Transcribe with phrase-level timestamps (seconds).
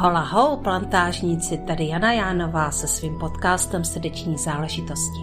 [0.00, 5.20] Hola ho, plantážníci, tady Jana Jánová se svým podcastem Srdeční záležitosti.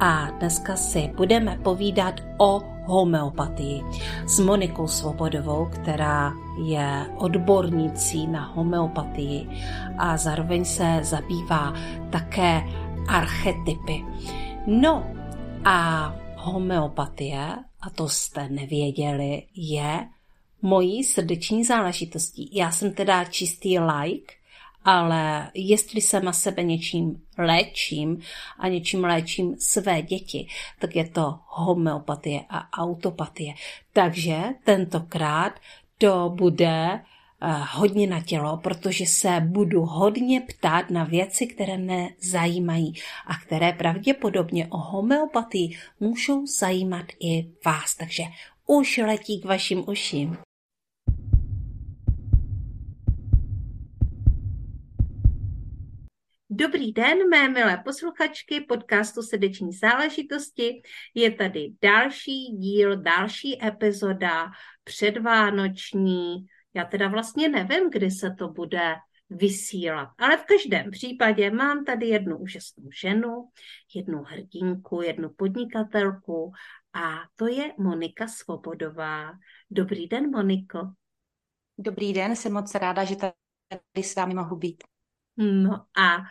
[0.00, 3.84] A dneska si budeme povídat o homeopatii
[4.26, 6.32] s Monikou Svobodovou, která
[6.64, 9.48] je odbornicí na homeopatii
[9.98, 11.74] a zároveň se zabývá
[12.10, 12.62] také
[13.08, 14.04] archetypy.
[14.66, 15.06] No
[15.64, 20.08] a homeopatie, a to jste nevěděli, je
[20.66, 22.50] mojí srdeční záležitostí.
[22.52, 24.34] Já jsem teda čistý like,
[24.84, 28.20] ale jestli sama sebe něčím léčím
[28.58, 30.46] a něčím léčím své děti,
[30.78, 33.54] tak je to homeopatie a autopatie.
[33.92, 35.52] Takže tentokrát
[35.98, 37.00] to bude eh,
[37.72, 42.94] hodně na tělo, protože se budu hodně ptát na věci, které mě zajímají
[43.26, 47.94] a které pravděpodobně o homeopatii můžou zajímat i vás.
[47.94, 48.24] Takže
[48.66, 50.45] už letí k vašim uším.
[56.58, 60.82] Dobrý den, mé milé posluchačky podcastu Srdeční záležitosti.
[61.14, 64.50] Je tady další díl, další epizoda
[64.84, 66.46] předvánoční.
[66.74, 68.94] Já teda vlastně nevím, kdy se to bude
[69.30, 70.08] vysílat.
[70.18, 73.48] Ale v každém případě mám tady jednu úžasnou ženu,
[73.94, 76.52] jednu hrdinku, jednu podnikatelku
[76.92, 79.32] a to je Monika Svobodová.
[79.70, 80.78] Dobrý den, Moniko.
[81.78, 84.95] Dobrý den, jsem moc ráda, že tady s vámi mohu být.
[85.36, 86.22] No a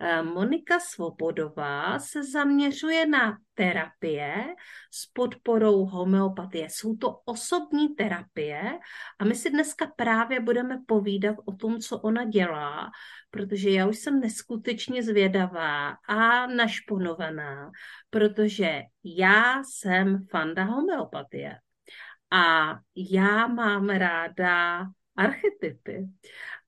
[0.00, 4.44] e, Monika Svobodová se zaměřuje na terapie
[4.90, 6.68] s podporou homeopatie.
[6.70, 8.78] Jsou to osobní terapie
[9.18, 12.90] a my si dneska právě budeme povídat o tom, co ona dělá,
[13.30, 17.70] protože já už jsem neskutečně zvědavá a našponovaná,
[18.10, 21.58] protože já jsem fanda homeopatie
[22.30, 26.06] a já mám ráda archetypy.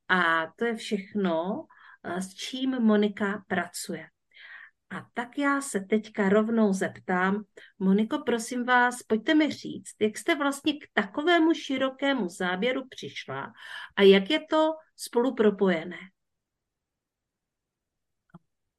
[0.08, 1.66] A to je všechno,
[2.06, 4.08] s čím Monika pracuje.
[4.90, 7.44] A tak já se teďka rovnou zeptám,
[7.78, 13.52] Moniko, prosím vás, pojďte mi říct, jak jste vlastně k takovému širokému záběru přišla
[13.96, 15.98] a jak je to spolu propojené?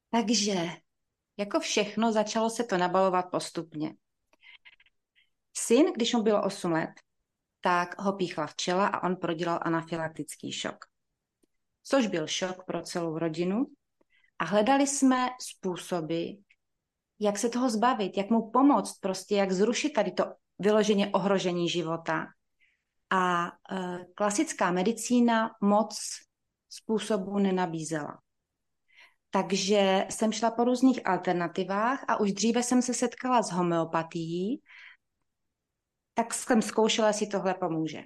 [0.09, 0.55] Takže,
[1.37, 3.95] jako všechno, začalo se to nabalovat postupně.
[5.53, 6.91] Syn, když mu bylo 8 let,
[7.61, 10.85] tak ho píchla včela a on prodělal anafylaktický šok
[11.87, 13.65] což byl šok pro celou rodinu.
[14.39, 16.25] A hledali jsme způsoby,
[17.19, 20.25] jak se toho zbavit, jak mu pomoct, prostě jak zrušit tady to
[20.59, 22.25] vyloženě ohrožení života.
[23.09, 23.51] A e,
[24.15, 25.97] klasická medicína moc
[26.69, 28.19] způsobů nenabízela.
[29.29, 34.61] Takže jsem šla po různých alternativách a už dříve jsem se setkala s homeopatií,
[36.13, 37.97] tak jsem zkoušela, jestli tohle pomůže.
[37.97, 38.05] E,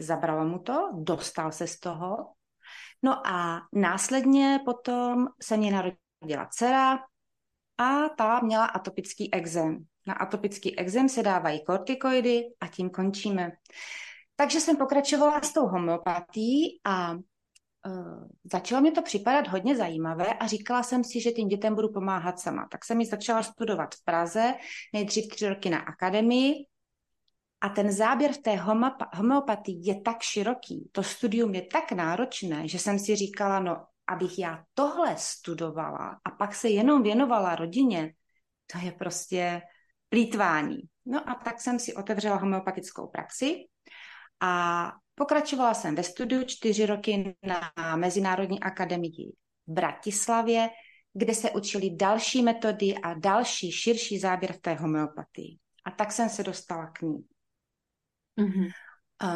[0.00, 2.37] zabralo mu to, dostal se z toho
[3.02, 6.98] No a následně potom se mě narodila dcera
[7.78, 9.84] a ta měla atopický exém.
[10.06, 13.50] Na atopický exém se dávají kortikoidy a tím končíme.
[14.36, 20.46] Takže jsem pokračovala s tou homeopatií a uh, začalo mě to připadat hodně zajímavé a
[20.46, 22.68] říkala jsem si, že tím dětem budu pomáhat sama.
[22.70, 24.54] Tak jsem ji začala studovat v Praze,
[24.94, 26.54] nejdřív tři roky na akademii
[27.60, 28.56] a ten záběr v té
[29.14, 34.38] homeopatii je tak široký, to studium je tak náročné, že jsem si říkala, no, abych
[34.38, 38.14] já tohle studovala a pak se jenom věnovala rodině,
[38.72, 39.62] to je prostě
[40.08, 40.78] plítvání.
[41.06, 43.64] No a tak jsem si otevřela homeopatickou praxi
[44.40, 49.32] a pokračovala jsem ve studiu čtyři roky na Mezinárodní akademii
[49.66, 50.70] v Bratislavě,
[51.12, 55.58] kde se učili další metody a další širší záběr v té homeopatii.
[55.84, 57.24] A tak jsem se dostala k ní.
[58.38, 58.68] Mm-hmm.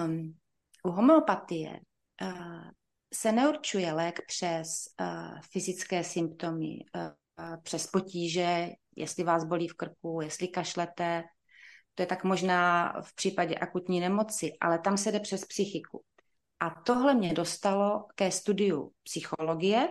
[0.04, 0.34] Um,
[0.84, 1.80] u homeopatie
[2.22, 2.70] uh,
[3.14, 4.68] se neurčuje lék přes
[5.00, 11.24] uh, fyzické symptomy, uh, přes potíže, jestli vás bolí v krku, jestli kašlete.
[11.94, 16.04] To je tak možná v případě akutní nemoci, ale tam se jde přes psychiku.
[16.60, 19.88] A tohle mě dostalo ke studiu psychologie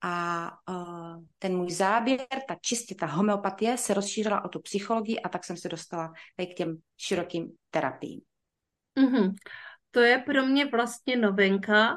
[0.00, 5.28] a uh, ten můj záběr, ta čistě ta homeopatie se rozšířila o tu psychologii a
[5.28, 8.20] tak jsem se dostala k těm širokým terapiím.
[8.98, 9.34] Mm-hmm.
[9.90, 11.92] To je pro mě vlastně novinka.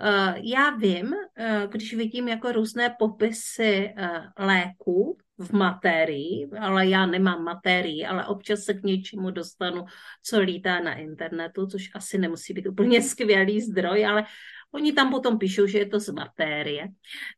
[0.00, 7.06] Uh, já vím, uh, když vidím jako různé popisy uh, léků v materii, ale já
[7.06, 9.84] nemám materii, ale občas se k něčemu dostanu,
[10.22, 14.24] co lítá na internetu, což asi nemusí být úplně skvělý zdroj, ale
[14.72, 16.88] Oni tam potom píšou, že je to z matérie.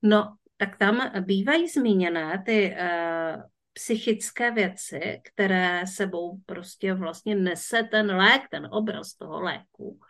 [0.03, 8.11] No, tak tam bývají zmíněné ty uh, psychické věci, které sebou prostě vlastně nese ten
[8.17, 10.01] lék, ten obraz toho léku.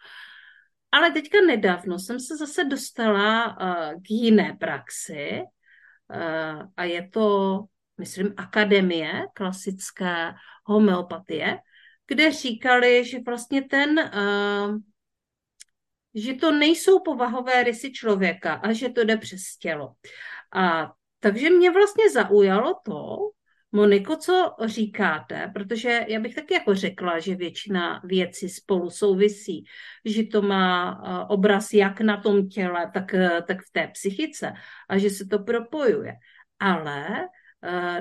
[0.93, 7.59] ale teďka nedávno jsem se zase dostala uh, k jiné praxi uh, a je to,
[8.03, 10.35] myslím, akademie klasické
[10.65, 11.59] homeopatie,
[12.07, 14.79] kde říkali, že vlastně ten, uh,
[16.15, 19.95] že to nejsou povahové rysy člověka a že to jde přes tělo.
[20.55, 23.17] A takže mě vlastně zaujalo to,
[23.73, 29.65] Moniko, co říkáte, protože já bych taky jako řekla, že většina věcí spolu souvisí,
[30.05, 31.01] že to má
[31.31, 33.15] obraz jak na tom těle, tak,
[33.47, 34.53] tak v té psychice
[34.89, 36.15] a že se to propojuje.
[36.59, 37.29] Ale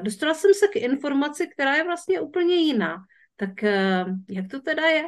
[0.04, 2.98] dostala jsem se k informaci, která je vlastně úplně jiná.
[3.36, 3.64] Tak
[4.30, 5.04] jak to teda je?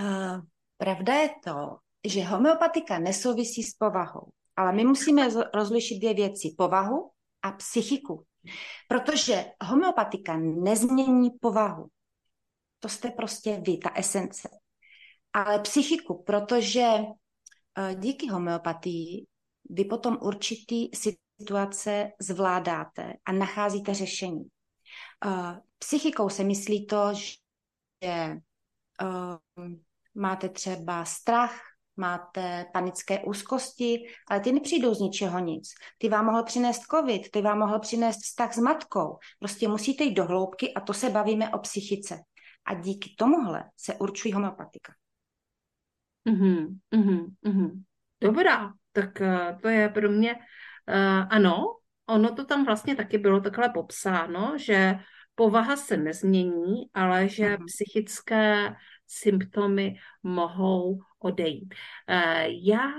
[0.00, 0.40] Uh,
[0.76, 7.10] pravda je to, že homeopatika nesouvisí s povahou, ale my musíme rozlišit dvě věci, povahu
[7.42, 8.24] a psychiku.
[8.88, 11.88] Protože homeopatika nezmění povahu.
[12.80, 14.48] To jste prostě vy, ta esence.
[15.32, 16.86] Ale psychiku, protože
[17.78, 19.26] eh, díky homeopatii
[19.70, 20.88] vy potom určitý
[21.42, 24.44] situace zvládáte a nacházíte řešení.
[25.26, 27.30] Eh, psychikou se myslí to, že
[28.04, 28.38] eh,
[30.14, 31.60] máte třeba strach,
[31.96, 35.74] máte panické úzkosti, ale ty nepřijdou z ničeho nic.
[35.98, 39.18] Ty vám mohl přinést covid, ty vám mohl přinést vztah s matkou.
[39.38, 42.18] Prostě musíte jít do hloubky a to se bavíme o psychice.
[42.64, 44.92] A díky tomuhle se určují homeopatika.
[46.28, 47.82] Mm-hmm, mm-hmm.
[48.20, 50.36] Dobrá, tak uh, to je pro mě,
[51.30, 51.76] ano,
[52.06, 54.94] ono to tam vlastně taky bylo takhle popsáno, že
[55.34, 58.74] povaha se nezmění, ale že psychické
[59.06, 61.74] symptomy mohou odejít.
[62.08, 62.90] Eh, já,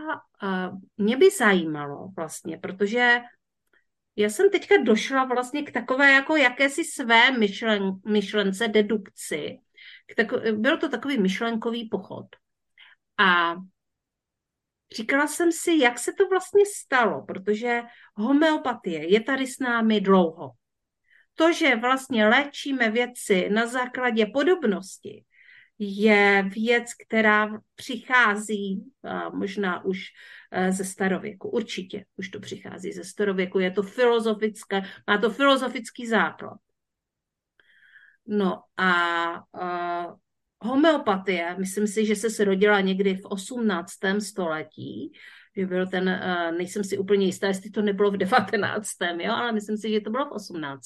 [0.43, 3.21] eh, mě by zajímalo vlastně, protože
[4.15, 9.57] já jsem teďka došla vlastně k takové jako jakési své myšlen, myšlence, dedukci.
[10.05, 12.25] K tako, byl to takový myšlenkový pochod.
[13.17, 13.55] A
[14.95, 17.81] říkala jsem si, jak se to vlastně stalo, protože
[18.15, 20.51] homeopatie je tady s námi dlouho.
[21.35, 25.25] To, že vlastně léčíme věci na základě podobnosti,
[25.79, 28.91] je věc, která přichází
[29.33, 29.99] možná už
[30.51, 31.49] e, ze starověku.
[31.49, 33.59] Určitě už to přichází ze starověku.
[33.59, 36.57] Je to filozofické, má to filozofický základ.
[38.27, 38.93] No a
[39.51, 40.15] uh,
[40.63, 43.91] homeopatie, myslím si, že se zrodila někdy v 18.
[44.19, 45.11] století,
[45.57, 48.89] že byl ten, uh, nejsem si úplně jistá, jestli to nebylo v 19.
[49.19, 50.83] Jo, ale myslím si, že to bylo v 18.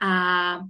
[0.00, 0.60] A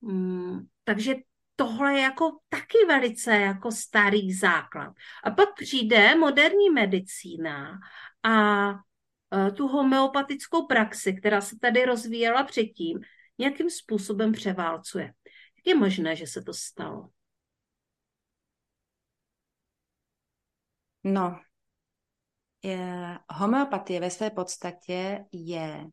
[0.00, 1.14] um, takže
[1.56, 4.92] tohle je jako taky velice jako starý základ.
[5.24, 7.78] A pak přijde moderní medicína
[8.22, 13.00] a e, tu homeopatickou praxi, která se tady rozvíjela předtím,
[13.38, 15.12] nějakým způsobem převálcuje.
[15.66, 17.10] Je možné, že se to stalo?
[21.04, 21.40] No,
[22.62, 25.86] je, homeopatie ve své podstatě je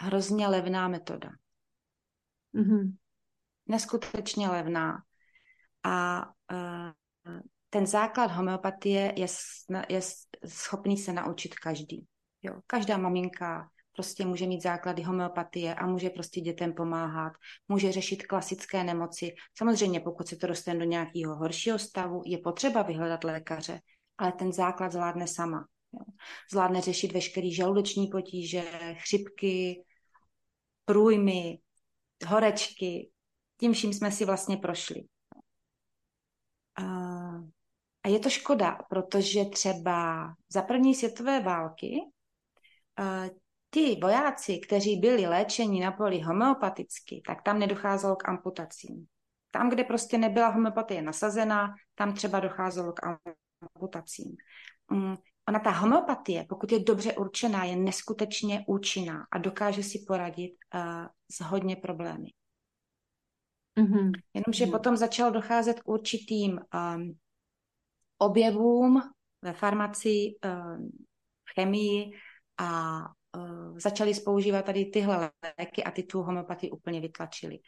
[0.00, 1.30] hrozně levná metoda.
[2.54, 2.96] Mm-hmm
[3.66, 5.02] neskutečně levná.
[5.82, 9.26] A uh, ten základ homeopatie je,
[9.88, 10.00] je
[10.46, 12.06] schopný se naučit každý.
[12.42, 12.60] Jo.
[12.66, 17.32] Každá maminka prostě může mít základy homeopatie a může prostě dětem pomáhat,
[17.68, 19.34] může řešit klasické nemoci.
[19.58, 23.80] Samozřejmě, pokud se to dostane do nějakého horšího stavu, je potřeba vyhledat lékaře,
[24.18, 25.66] ale ten základ zvládne sama.
[26.52, 28.62] Zvládne řešit veškerý žaludeční potíže,
[28.94, 29.84] chřipky,
[30.84, 31.58] průjmy,
[32.26, 33.10] horečky,
[33.60, 35.02] tím vším jsme si vlastně prošli.
[38.02, 42.00] A je to škoda, protože třeba za první světové války
[43.74, 49.06] ty vojáci, kteří byli léčeni na poli homeopaticky, tak tam nedocházelo k amputacím.
[49.50, 53.00] Tam, kde prostě nebyla homeopatie nasazena, tam třeba docházelo k
[53.62, 54.36] amputacím.
[54.90, 55.14] Mm,
[55.48, 61.06] ona ta homeopatie, pokud je dobře určená, je neskutečně účinná a dokáže si poradit uh,
[61.32, 62.28] s hodně problémy.
[63.78, 64.12] Mm-hmm.
[64.34, 64.70] Jenomže mm-hmm.
[64.70, 67.18] potom začalo docházet k určitým um,
[68.18, 69.02] objevům
[69.42, 70.90] ve farmacii, um,
[71.44, 72.10] v chemii
[72.58, 73.00] a
[73.34, 77.58] uh, začali spoužívat tady tyhle léky a ty tu homeopatii úplně vytlačili.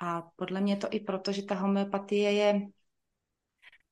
[0.00, 2.60] A podle mě to i proto, že ta homeopatie je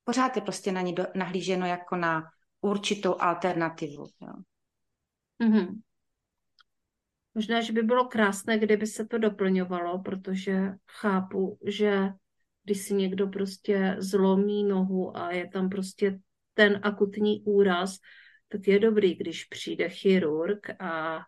[0.03, 2.23] pořád je prostě na ní do, nahlíženo jako na
[2.61, 4.05] určitou alternativu.
[4.21, 4.33] Jo.
[5.43, 5.81] Mm-hmm.
[7.35, 12.09] Možná, že by bylo krásné, kdyby se to doplňovalo, protože chápu, že
[12.63, 16.19] když si někdo prostě zlomí nohu a je tam prostě
[16.53, 17.97] ten akutní úraz,
[18.53, 21.19] tak je dobrý, když přijde chirurg a,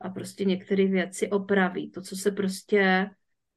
[0.00, 1.90] a prostě některé věci opraví.
[1.90, 3.10] To, co se prostě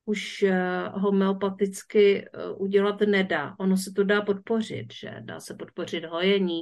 [0.06, 3.56] už eh, homeopaticky eh, udělat nedá.
[3.60, 6.62] Ono se to dá podpořit, že dá se podpořit hojení,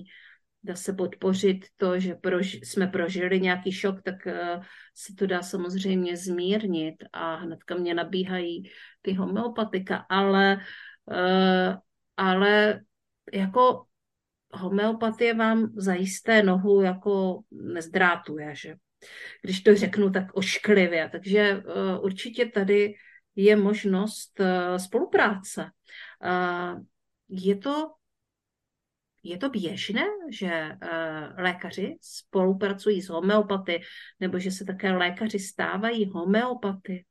[0.63, 4.63] dá se podpořit to, že prož, jsme prožili nějaký šok, tak uh,
[4.95, 8.71] se to dá samozřejmě zmírnit a hnedka mě nabíhají
[9.01, 10.57] ty homeopatika, ale,
[12.17, 12.81] ale
[13.33, 13.85] jako
[14.57, 18.75] homeopatie vám zajisté nohu jako nezdrátuje, že?
[19.41, 21.09] Když to řeknu tak ošklivě.
[21.09, 22.93] Takže uh, určitě tady
[23.35, 25.71] je možnost uh, spolupráce.
[26.23, 26.81] Uh,
[27.29, 27.91] je to
[29.27, 30.77] je to běžné, že
[31.37, 33.81] lékaři spolupracují s homeopaty,
[34.19, 37.05] nebo že se také lékaři stávají homeopaty?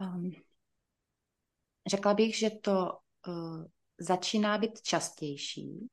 [0.00, 0.32] Um,
[1.86, 2.98] řekla bych, že to
[3.98, 5.88] začíná být častější.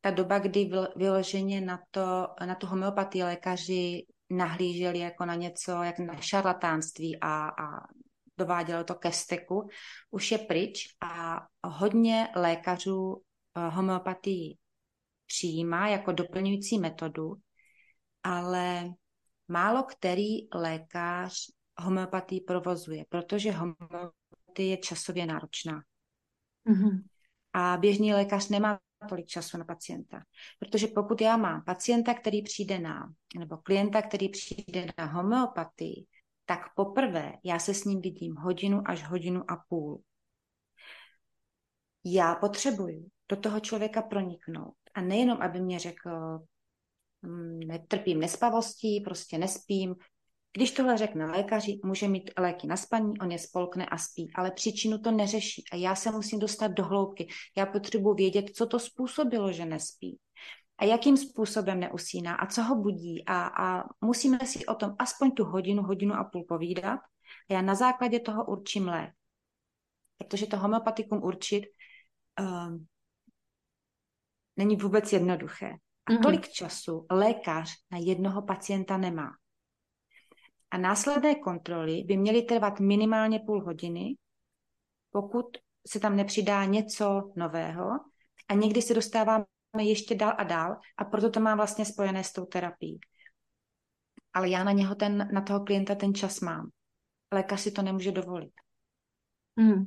[0.00, 5.98] Ta doba, kdy vyloženě na, to, na tu homeopatii lékaři nahlíželi jako na něco, jak
[5.98, 7.86] na šarlatánství a, a
[8.38, 9.68] dovádělo to ke steku,
[10.10, 13.22] už je pryč a hodně lékařů
[13.56, 14.56] eh, homeopatii
[15.26, 17.34] přijímá jako doplňující metodu,
[18.22, 18.90] ale
[19.48, 21.32] málo který lékař
[21.78, 25.82] homeopatii provozuje, protože homeopatie je časově náročná.
[26.66, 27.02] Mm-hmm.
[27.52, 30.22] A běžný lékař nemá tolik času na pacienta.
[30.58, 36.06] Protože pokud já mám pacienta, který přijde na, nebo klienta, který přijde na homeopatii,
[36.44, 40.02] tak poprvé já se s ním vidím hodinu až hodinu a půl.
[42.04, 44.74] Já potřebuju do toho člověka proniknout.
[44.94, 46.10] A nejenom, aby mě řekl,
[47.26, 49.94] hm, netrpím nespavostí, prostě nespím,
[50.56, 54.50] když tohle řekne lékaři, může mít léky na spaní, on je spolkne a spí, ale
[54.50, 57.28] příčinu to neřeší a já se musím dostat do hloubky.
[57.56, 60.18] Já potřebuji vědět, co to způsobilo, že nespí
[60.78, 65.30] a jakým způsobem neusíná a co ho budí a, a musíme si o tom aspoň
[65.30, 67.00] tu hodinu, hodinu a půl povídat
[67.50, 69.10] a já na základě toho určím lék.
[70.18, 71.64] Protože to homeopatikum určit
[72.40, 72.86] um,
[74.56, 75.70] není vůbec jednoduché.
[76.06, 76.22] A mm-hmm.
[76.22, 79.30] tolik času lékař na jednoho pacienta nemá.
[80.70, 84.16] A následné kontroly by měly trvat minimálně půl hodiny,
[85.10, 85.46] pokud
[85.86, 87.90] se tam nepřidá něco nového.
[88.48, 89.46] A někdy se dostáváme
[89.78, 93.00] ještě dál a dál a proto to má vlastně spojené s tou terapií.
[94.32, 96.70] Ale já na něho ten, na toho klienta ten čas mám.
[97.32, 98.52] Lékař si to nemůže dovolit.
[99.58, 99.84] Hmm.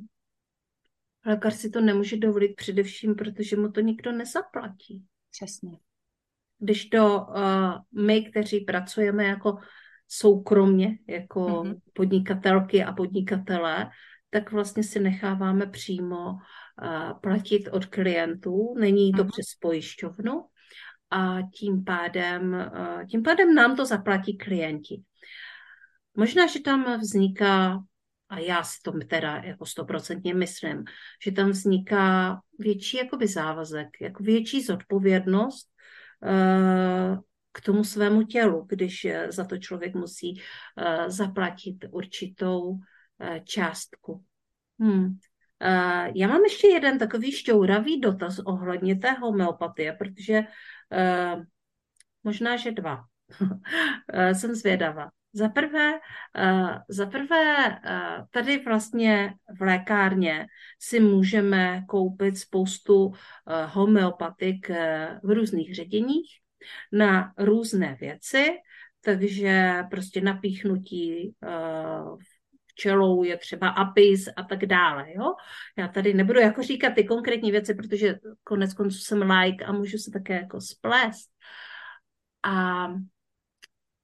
[1.26, 5.06] Lékař si to nemůže dovolit především, protože mu to nikdo nezaplatí.
[5.30, 5.78] Přesně.
[6.58, 9.58] Když to uh, my, kteří pracujeme jako
[10.12, 11.78] soukromně jako mm-hmm.
[11.92, 13.90] podnikatelky a podnikatelé,
[14.30, 18.74] tak vlastně si necháváme přímo uh, platit od klientů.
[18.78, 19.30] Není to mm-hmm.
[19.30, 20.44] přes pojišťovnu
[21.10, 25.02] a tím pádem, uh, tím pádem nám to zaplatí klienti.
[26.16, 27.78] Možná, že tam vzniká,
[28.28, 30.84] a já si to teda jako stoprocentně myslím,
[31.24, 35.68] že tam vzniká větší jakoby závazek, jako větší zodpovědnost
[36.22, 37.18] uh,
[37.52, 42.78] k tomu svému tělu, když eh, za to člověk musí uh, zaplatit určitou uh,
[43.44, 44.24] částku.
[44.80, 45.18] Hmm.
[46.14, 50.42] Já mám ještě jeden takový šťouravý dotaz ohledně té homeopatie, protože
[52.24, 53.04] možná, že dva.
[54.32, 55.10] Jsem zvědavá.
[55.32, 55.92] Za prvé,
[56.88, 57.78] za prvé
[58.30, 60.46] tady vlastně v lékárně
[60.78, 63.12] si můžeme koupit spoustu
[63.66, 64.68] homeopatik
[65.22, 66.40] v různých ředěních
[66.92, 68.48] na různé věci,
[69.00, 72.18] takže prostě napíchnutí uh,
[72.66, 75.06] včelou je třeba apis a tak dále.
[75.12, 75.34] Jo?
[75.78, 79.98] Já tady nebudu jako říkat ty konkrétní věci, protože konec konců jsem like a můžu
[79.98, 81.30] se také jako splést.
[82.42, 82.86] A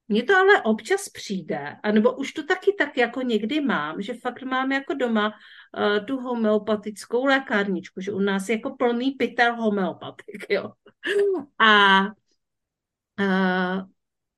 [0.08, 4.42] mně to ale občas přijde, anebo už to taky tak jako někdy mám, že fakt
[4.42, 10.46] mám jako doma uh, tu homeopatickou lékárničku, že u nás je jako plný pytel homeopatik,
[10.50, 10.72] jo.
[11.58, 12.02] A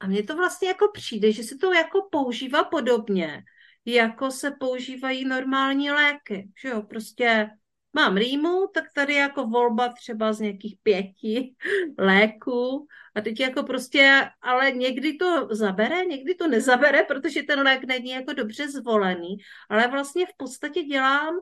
[0.00, 3.44] a mně to vlastně jako přijde, že se to jako používá podobně,
[3.84, 7.50] jako se používají normální léky, že jo, prostě
[7.92, 11.54] mám rýmu, tak tady jako volba třeba z nějakých pěti
[11.98, 17.84] léků a teď jako prostě, ale někdy to zabere, někdy to nezabere, protože ten lék
[17.84, 19.36] není jako dobře zvolený,
[19.68, 21.34] ale vlastně v podstatě dělám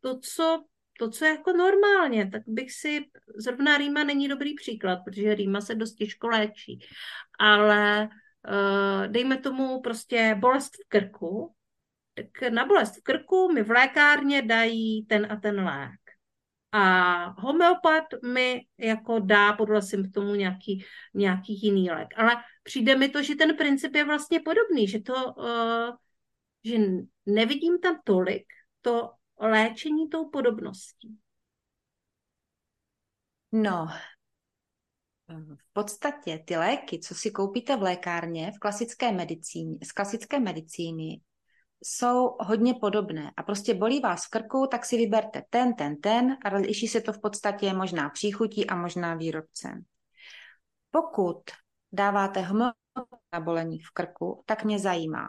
[0.00, 0.64] to, co
[1.00, 3.04] to, co je jako normálně, tak bych si,
[3.36, 6.78] zrovna rýma není dobrý příklad, protože rýma se dost těžko léčí,
[7.38, 8.08] ale
[8.48, 11.54] uh, dejme tomu prostě bolest v krku,
[12.14, 16.00] tak na bolest v krku mi v lékárně dají ten a ten lék.
[16.72, 22.08] A homeopat mi jako dá podle symptomů nějaký, nějaký jiný lék.
[22.16, 25.96] Ale přijde mi to, že ten princip je vlastně podobný, že to uh,
[26.64, 26.76] že
[27.26, 28.44] nevidím tam tolik
[28.80, 31.18] to léčení tou podobností.
[33.52, 33.86] No,
[35.28, 41.20] v podstatě ty léky, co si koupíte v lékárně v klasické medicíně, z klasické medicíny,
[41.82, 46.36] jsou hodně podobné a prostě bolí vás v krku, tak si vyberte ten, ten, ten
[46.44, 49.84] a liší se to v podstatě možná příchutí a možná výrobcem.
[50.90, 51.42] Pokud
[51.92, 52.48] dáváte
[53.32, 55.28] na bolení v krku, tak mě zajímá,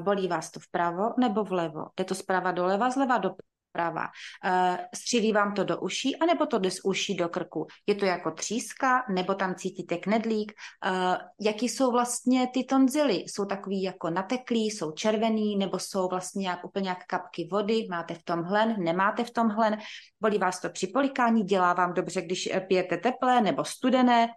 [0.00, 1.84] bolí vás to vpravo nebo vlevo?
[1.96, 4.06] Jde to zprava doleva, zleva doprava?
[4.44, 7.66] Eh, střílí vám to do uší, anebo to jde z uší do krku?
[7.86, 10.52] Je to jako tříska, nebo tam cítíte knedlík?
[10.84, 13.14] Eh, jaký jsou vlastně ty tonzily?
[13.14, 17.86] Jsou takový jako nateklý, jsou červený, nebo jsou vlastně jak, úplně jak kapky vody?
[17.90, 19.78] Máte v tom hlen, nemáte v tom hlen?
[20.20, 21.44] Bolí vás to při polikání?
[21.44, 24.28] Dělá vám dobře, když pijete teplé nebo studené?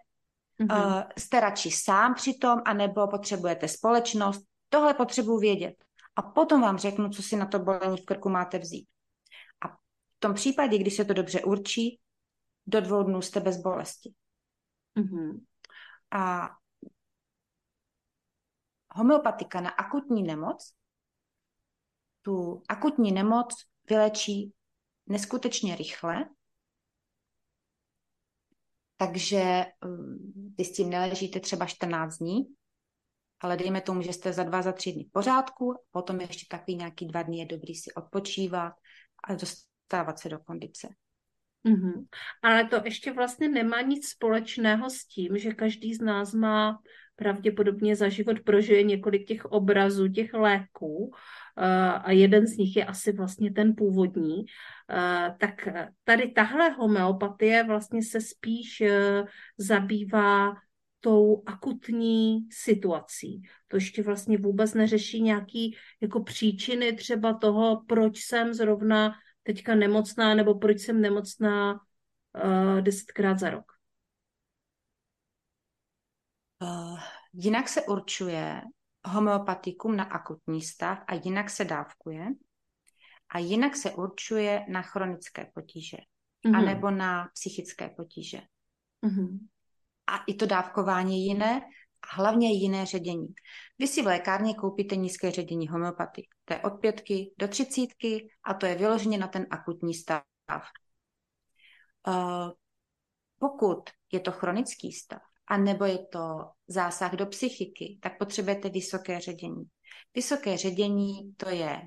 [0.60, 0.86] Mm-hmm.
[0.86, 4.51] Uh, jste radši sám přitom, anebo potřebujete společnost.
[4.72, 5.84] Tohle potřebuji vědět.
[6.16, 8.88] A potom vám řeknu, co si na to bolení v krku máte vzít.
[9.60, 12.00] A v tom případě, když se to dobře určí,
[12.66, 14.14] do dvou dnů jste bez bolesti.
[14.96, 15.40] Mm-hmm.
[16.10, 16.50] A
[18.90, 20.74] homeopatika na akutní nemoc,
[22.22, 23.54] tu akutní nemoc
[23.88, 24.54] vylečí
[25.06, 26.24] neskutečně rychle
[29.02, 32.54] takže um, vy s tím neležíte třeba 14 dní,
[33.42, 36.76] ale dejme tomu, že jste za dva, za tři dny v pořádku, potom ještě takový
[36.76, 38.72] nějaký dva dny je dobrý si odpočívat
[39.24, 40.88] a dostávat se do kondice.
[41.68, 42.04] Mm-hmm.
[42.42, 46.78] Ale to ještě vlastně nemá nic společného s tím, že každý z nás má
[47.16, 51.14] pravděpodobně za život prožije několik těch obrazů, těch léků
[52.02, 54.44] a jeden z nich je asi vlastně ten původní,
[55.38, 55.68] tak
[56.04, 59.24] tady tahle homeopatie vlastně se spíš e,
[59.58, 60.52] zabývá
[61.02, 63.42] tou akutní situací.
[63.68, 69.12] To ještě vlastně vůbec neřeší nějaký jako příčiny třeba toho, proč jsem zrovna
[69.42, 73.72] teďka nemocná, nebo proč jsem nemocná uh, desetkrát za rok.
[76.62, 77.00] Uh,
[77.32, 78.62] jinak se určuje
[79.04, 82.26] homeopatikum na akutní stav a jinak se dávkuje
[83.34, 85.96] a jinak se určuje na chronické potíže
[86.44, 86.56] mm-hmm.
[86.56, 88.40] anebo na psychické potíže.
[89.02, 89.38] Mm-hmm.
[90.06, 91.60] A i to dávkování jiné
[92.02, 93.26] a hlavně jiné ředění.
[93.78, 96.26] Vy si v lékárně koupíte nízké ředění homeopatik.
[96.44, 100.22] To je od pětky do třicítky a to je vyloženě na ten akutní stav.
[102.08, 102.50] Uh,
[103.38, 109.20] pokud je to chronický stav, a nebo je to zásah do psychiky, tak potřebujete vysoké
[109.20, 109.64] ředění.
[110.14, 111.80] Vysoké ředění to je,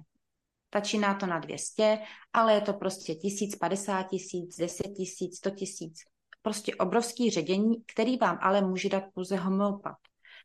[0.73, 1.99] začíná to na 200,
[2.34, 5.99] ale je to prostě 1050 tisíc, 10 tisíc, 100 tisíc.
[6.45, 9.95] Prostě obrovský ředění, který vám ale může dát pouze homeopat.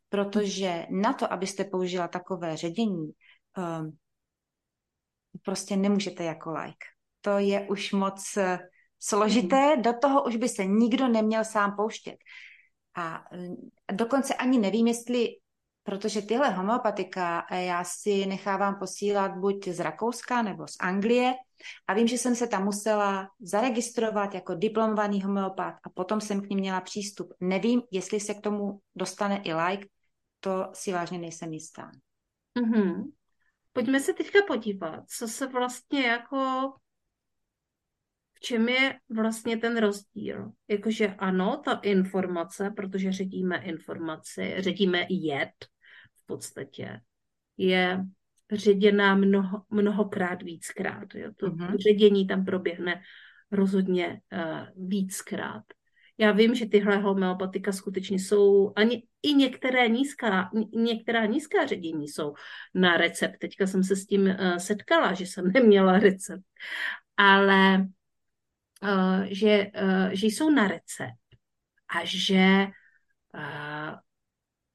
[0.09, 3.11] Protože na to, abyste použila takové ředění,
[3.57, 3.97] um,
[5.41, 6.85] prostě nemůžete jako like.
[7.21, 8.59] To je už moc eh,
[8.99, 12.17] složité, do toho už by se nikdo neměl sám pouštět.
[12.95, 13.23] A
[13.91, 15.27] dokonce ani nevím, jestli,
[15.83, 21.33] protože tyhle homeopatika eh, já si nechávám posílat buď z Rakouska nebo z Anglie
[21.87, 26.49] a vím, že jsem se tam musela zaregistrovat jako diplomovaný homeopat a potom jsem k
[26.49, 27.33] ním měla přístup.
[27.39, 29.87] Nevím, jestli se k tomu dostane i like,
[30.39, 31.91] to si vážně nejsem jistá.
[32.59, 33.11] Mm-hmm.
[33.73, 36.71] Pojďme se teďka podívat, co se vlastně jako
[38.41, 40.51] čem je vlastně ten rozdíl?
[40.67, 45.70] Jakože ano, ta informace, protože ředíme informaci, ředíme jed v
[46.31, 47.01] podstatě,
[47.57, 48.05] je
[48.51, 51.15] ředěná mnoho, mnohokrát víckrát.
[51.15, 51.31] Jo?
[51.35, 51.75] To mm-hmm.
[51.77, 53.01] ředění tam proběhne
[53.51, 55.63] rozhodně uh, víckrát.
[56.17, 62.33] Já vím, že tyhle homeopatika skutečně jsou, ani i některé nízká, některá nízká ředění jsou
[62.75, 63.37] na recept.
[63.39, 66.43] Teďka jsem se s tím uh, setkala, že jsem neměla recept.
[67.17, 67.87] Ale
[68.83, 71.27] uh, že, uh, že jsou na recept
[71.91, 72.67] a že,
[73.35, 73.99] uh,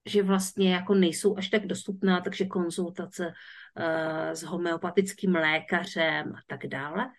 [0.06, 6.66] že vlastně jako nejsou až tak dostupná, takže konzultace uh, s homeopatickým lékařem a tak
[6.66, 7.10] dále.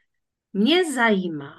[0.53, 1.55] Mě zajímá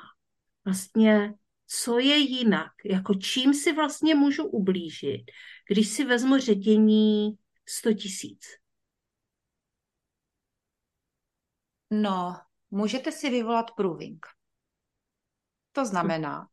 [0.65, 1.35] vlastně,
[1.67, 5.31] co je jinak, jako čím si vlastně můžu ublížit,
[5.69, 7.39] když si vezmu ředění
[7.69, 8.45] 100 tisíc.
[11.91, 14.27] No, můžete si vyvolat průvink.
[15.73, 16.49] To znamená,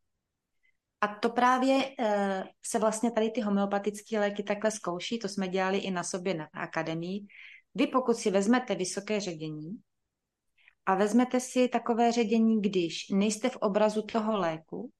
[1.00, 5.78] a to právě e, se vlastně tady ty homeopatické léky takhle zkouší, to jsme dělali
[5.78, 7.26] i na sobě na akademii.
[7.74, 9.78] Vy pokud si vezmete vysoké ředění
[10.86, 14.90] a vezmete si takové ředění, když nejste v obrazu toho léku,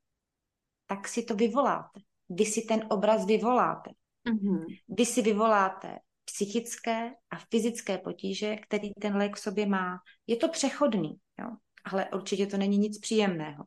[0.86, 2.00] tak si to vyvoláte.
[2.28, 3.90] Vy si ten obraz vyvoláte.
[4.28, 4.64] Mm-hmm.
[4.88, 9.98] Vy si vyvoláte psychické a fyzické potíže, který ten lék v sobě má.
[10.26, 11.50] Je to přechodný, jo?
[11.84, 13.64] ale určitě to není nic příjemného.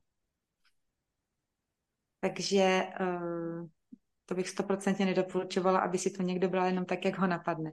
[2.20, 3.68] Takže uh,
[4.26, 7.72] to bych stoprocentně nedoporučovala, aby si to někdo bral jenom tak, jak ho napadne.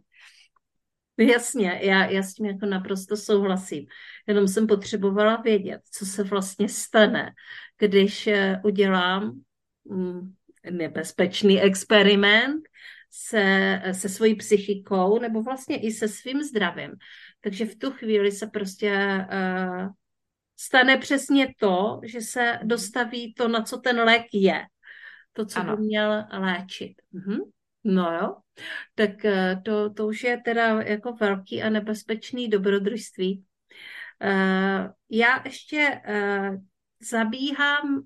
[1.19, 3.87] Jasně, já, já s tím jako naprosto souhlasím.
[4.27, 7.31] Jenom jsem potřebovala vědět, co se vlastně stane,
[7.79, 9.41] když eh, udělám
[9.85, 10.35] mm,
[10.71, 12.63] nebezpečný experiment
[13.11, 16.91] se, se svojí psychikou nebo vlastně i se svým zdravím.
[17.41, 19.89] Takže v tu chvíli se prostě uh,
[20.57, 24.63] stane přesně to, že se dostaví to, na co ten lék je.
[25.33, 25.77] To, co ano.
[25.77, 26.93] by měl léčit.
[27.13, 27.39] Mhm.
[27.85, 28.37] No jo,
[28.95, 33.45] tak eh, to, to už je teda jako velký a nebezpečný dobrodružství.
[34.25, 36.57] Uh, já ještě uh,
[37.11, 38.03] zabíhám,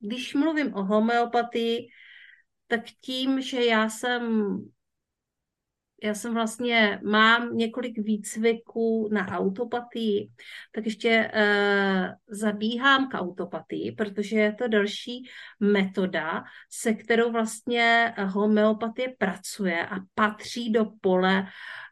[0.00, 1.88] když mluvím o homeopatii,
[2.66, 4.54] tak tím, že já jsem
[6.02, 10.30] já jsem vlastně, mám několik výcviků na autopatii,
[10.74, 15.28] tak ještě uh, zabíhám k autopatii, protože je to další
[15.60, 21.46] metoda, se kterou vlastně homeopatie pracuje a patří do pole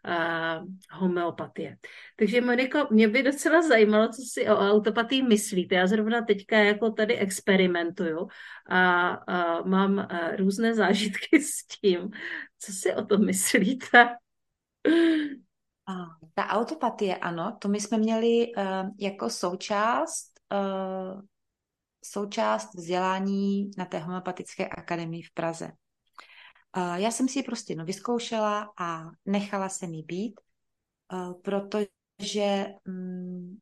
[0.09, 1.77] uh, homeopatie.
[2.17, 5.75] Takže Moniko, mě by docela zajímalo, co si o autopatii myslíte.
[5.75, 8.29] Já zrovna teďka jako tady experimentuju
[8.69, 12.11] a, a mám a různé zážitky s tím.
[12.59, 14.17] Co si o tom myslíte?
[16.35, 18.65] Ta autopatie, ano, to my jsme měli uh,
[18.99, 21.21] jako součást uh,
[22.05, 25.73] součást vzdělání na té homeopatické akademii v Praze.
[26.77, 30.41] Uh, já jsem si ji prostě no, vyzkoušela a nechala se mi být,
[31.13, 33.59] uh, protože um,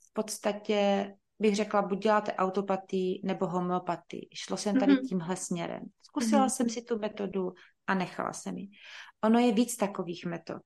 [0.00, 4.28] v podstatě bych řekla, buď děláte autopatii nebo homeopatii.
[4.34, 5.08] Šlo jsem tady mm-hmm.
[5.08, 5.82] tímhle směrem.
[6.02, 6.50] Zkusila mm-hmm.
[6.50, 7.52] jsem si tu metodu
[7.86, 8.68] a nechala jsem ji.
[9.24, 10.62] Ono je víc takových metod.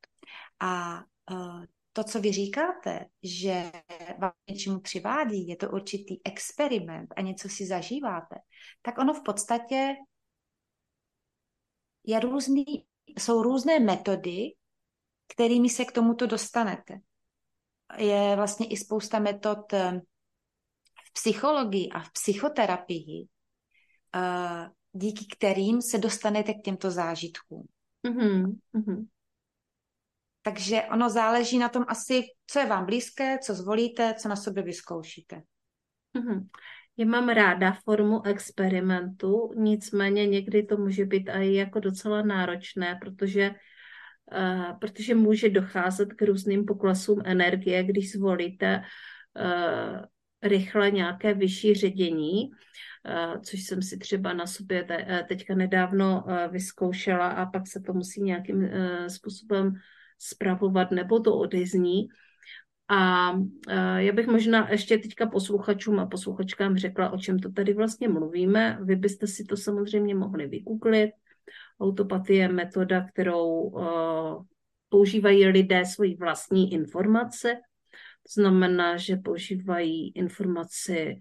[0.61, 3.73] A uh, to, co vy říkáte, že
[4.19, 8.37] vám něčemu přivádí, je to určitý experiment a něco si zažíváte,
[8.83, 9.95] tak ono v podstatě
[12.07, 12.65] je různý,
[13.19, 14.53] jsou různé metody,
[15.27, 16.99] kterými se k tomuto dostanete.
[17.99, 20.01] Je vlastně i spousta metod eh,
[21.05, 23.29] v psychologii a v psychoterapii,
[24.17, 27.67] eh, díky kterým se dostanete k těmto zážitkům.
[28.07, 29.07] Mm-hmm.
[30.43, 34.63] Takže ono záleží na tom asi, co je vám blízké, co zvolíte, co na sobě
[34.63, 35.43] vyzkoušíte.
[36.17, 36.49] Mm-hmm.
[36.99, 43.51] Já mám ráda formu experimentu, nicméně někdy to může být i jako docela náročné, protože,
[43.51, 48.83] uh, protože může docházet k různým poklesům energie, když zvolíte
[49.37, 50.01] uh,
[50.43, 57.29] rychle nějaké vyšší ředění, uh, což jsem si třeba na sobě te, teďka nedávno vyzkoušela
[57.29, 58.71] a pak se to musí nějakým
[59.09, 59.73] způsobem
[60.19, 62.09] spravovat nebo to odezní.
[62.89, 63.33] A
[63.97, 68.79] já bych možná ještě teďka posluchačům a posluchačkám řekla, o čem to tady vlastně mluvíme.
[68.83, 71.11] Vy byste si to samozřejmě mohli vygooglit.
[71.81, 73.73] Autopatie je metoda, kterou
[74.89, 77.55] používají lidé svoji vlastní informace.
[78.23, 81.19] To znamená, že používají informaci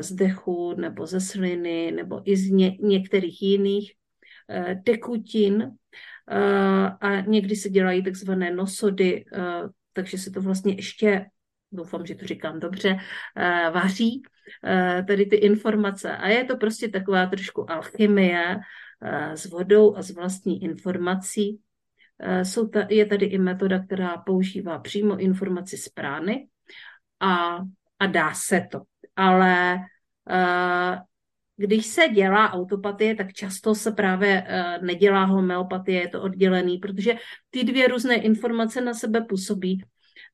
[0.00, 3.92] z dechu nebo ze sliny nebo i z ně, některých jiných
[4.84, 5.70] tekutin.
[7.00, 9.24] A někdy se dělají takzvané nosody
[9.92, 11.26] takže se to vlastně ještě,
[11.72, 12.96] doufám, že to říkám dobře,
[13.36, 14.22] eh, vaří
[14.64, 16.16] eh, tady ty informace.
[16.16, 18.56] A je to prostě taková trošku alchymie
[19.02, 21.60] eh, s vodou a s vlastní informací.
[22.42, 26.48] Jsou ta, je tady i metoda, která používá přímo informaci z prány
[27.20, 27.58] a,
[27.98, 28.80] a dá se to.
[29.16, 29.78] Ale
[31.62, 37.14] když se dělá autopatie, tak často se právě uh, nedělá homeopatie, je to oddělený, protože
[37.50, 39.84] ty dvě různé informace na sebe působí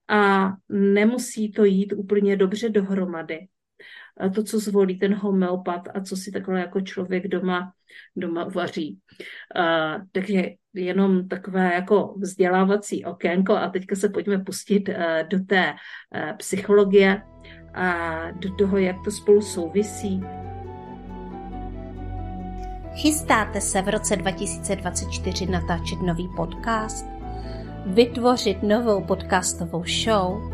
[0.09, 3.39] a nemusí to jít úplně dobře dohromady.
[4.21, 7.73] A to, co zvolí ten homeopat a co si takhle jako člověk doma,
[8.17, 8.99] doma vaří.
[9.57, 10.43] Uh, takže
[10.75, 14.95] jenom takové jako vzdělávací okénko a teďka se pojďme pustit uh,
[15.29, 17.23] do té uh, psychologie
[17.75, 20.21] a do toho, jak to spolu souvisí
[22.99, 27.07] Chystáte se v roce 2024 natáčet nový podcast?
[27.87, 30.53] Vytvořit novou podcastovou show?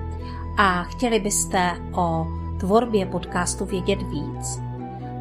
[0.58, 2.26] A chtěli byste o
[2.60, 4.60] tvorbě podcastu vědět víc?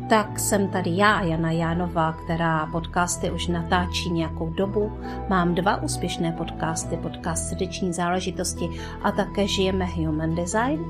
[0.10, 4.92] Tak jsem tady já, Jana Jánová, která podcasty už natáčí nějakou dobu.
[5.30, 8.70] Mám dva úspěšné podcasty, podcast Srdeční záležitosti
[9.02, 10.86] a také Žijeme Human Design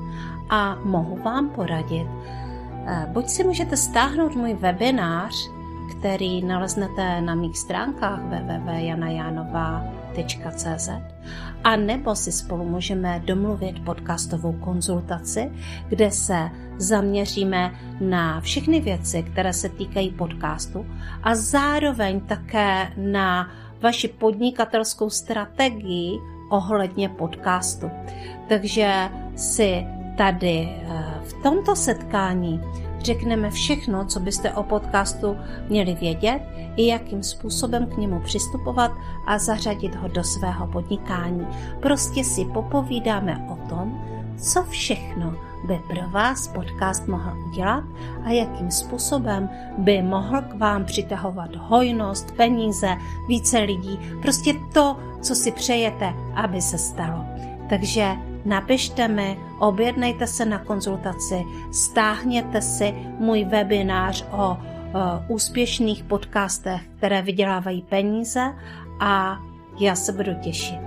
[0.50, 2.06] a mohu vám poradit.
[2.86, 5.53] Eh, buď si můžete stáhnout můj webinář,
[6.04, 10.88] který naleznete na mých stránkách www.janajanova.cz
[11.64, 15.52] a nebo si spolu můžeme domluvit podcastovou konzultaci,
[15.88, 20.86] kde se zaměříme na všechny věci, které se týkají podcastu
[21.22, 26.18] a zároveň také na vaši podnikatelskou strategii
[26.50, 27.90] ohledně podcastu.
[28.48, 29.86] Takže si
[30.16, 32.60] tady eh, v tomto setkání
[33.04, 35.36] řekneme všechno, co byste o podcastu
[35.68, 36.40] měli vědět
[36.76, 38.92] i jakým způsobem k němu přistupovat
[39.26, 41.46] a zařadit ho do svého podnikání.
[41.80, 44.04] Prostě si popovídáme o tom,
[44.36, 47.84] co všechno by pro vás podcast mohl udělat
[48.24, 52.96] a jakým způsobem by mohl k vám přitahovat hojnost, peníze,
[53.28, 57.24] více lidí, prostě to, co si přejete, aby se stalo.
[57.68, 64.56] Takže napište mi, objednejte se na konzultaci, stáhněte si můj webinář o
[65.28, 68.54] úspěšných podcastech, které vydělávají peníze
[69.00, 69.38] a
[69.80, 70.83] já se budu těšit.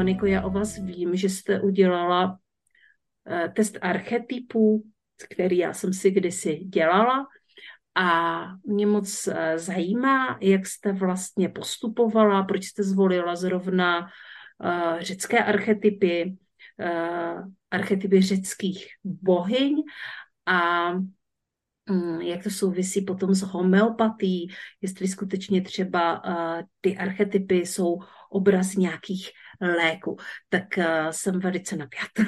[0.00, 2.38] Moniko, já o vás vím, že jste udělala
[3.26, 4.84] eh, test archetypů,
[5.30, 7.26] který já jsem si kdysi dělala.
[7.94, 14.08] A mě moc eh, zajímá, jak jste vlastně postupovala, proč jste zvolila zrovna
[14.64, 16.36] eh, řecké archetypy,
[17.70, 19.82] archetypy řeckých bohyň.
[20.46, 20.92] A
[21.90, 24.48] mm, jak to souvisí potom s homeopatí,
[24.80, 26.22] jestli skutečně třeba
[26.80, 27.98] ty archetypy jsou
[28.30, 30.16] obraz nějakých léku,
[30.48, 32.22] tak uh, jsem velice napjatá.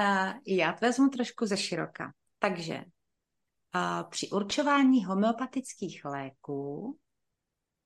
[0.00, 2.12] Uh, já to vezmu trošku ze široka.
[2.38, 6.96] Takže uh, při určování homeopatických léků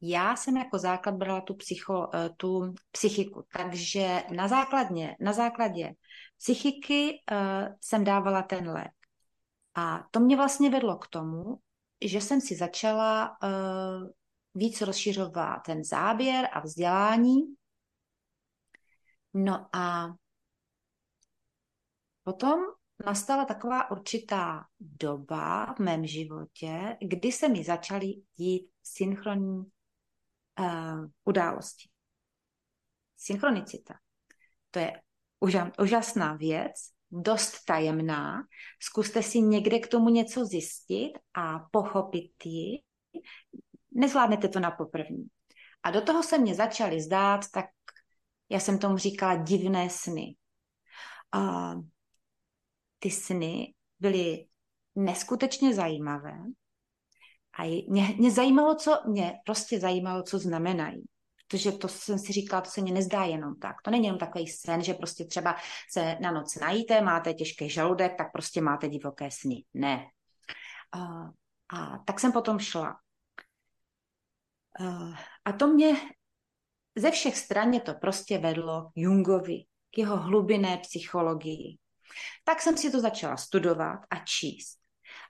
[0.06, 5.94] já jsem jako základ brala tu, psycho, tu psychiku, takže na, základně, na základě
[6.38, 8.92] psychiky uh, jsem dávala ten lék.
[9.74, 11.58] A to mě vlastně vedlo k tomu,
[12.04, 14.08] že jsem si začala uh,
[14.54, 17.40] víc rozšiřovat ten záběr a vzdělání.
[19.34, 20.14] No a
[22.22, 22.60] potom
[23.06, 29.58] nastala taková určitá doba v mém životě, kdy se mi začaly dít synchronní
[30.60, 31.88] uh, události.
[33.16, 33.94] Synchronicita.
[34.70, 35.02] To je
[35.78, 36.72] úžasná věc,
[37.10, 38.42] dost tajemná.
[38.82, 42.82] Zkuste si někde k tomu něco zjistit a pochopit ji
[43.94, 45.26] nezvládnete to na poprvní.
[45.82, 47.66] A do toho se mě začaly zdát, tak
[48.48, 50.36] já jsem tomu říkala divné sny.
[51.32, 51.72] A
[52.98, 54.46] ty sny byly
[54.94, 56.38] neskutečně zajímavé.
[57.58, 61.04] A mě, mě zajímalo, co mě prostě zajímalo, co znamenají.
[61.48, 63.76] Protože to jsem si říkala, to se mě nezdá jenom tak.
[63.84, 65.56] To není jenom takový sen, že prostě třeba
[65.92, 69.64] se na noc najíte, máte těžký žaludek, tak prostě máte divoké sny.
[69.74, 70.04] Ne.
[70.92, 71.30] A,
[71.78, 72.96] a tak jsem potom šla
[75.44, 75.96] a to mě
[76.96, 81.78] ze všech stran to prostě vedlo Jungovi, k jeho hlubinné psychologii.
[82.44, 84.78] Tak jsem si to začala studovat a číst.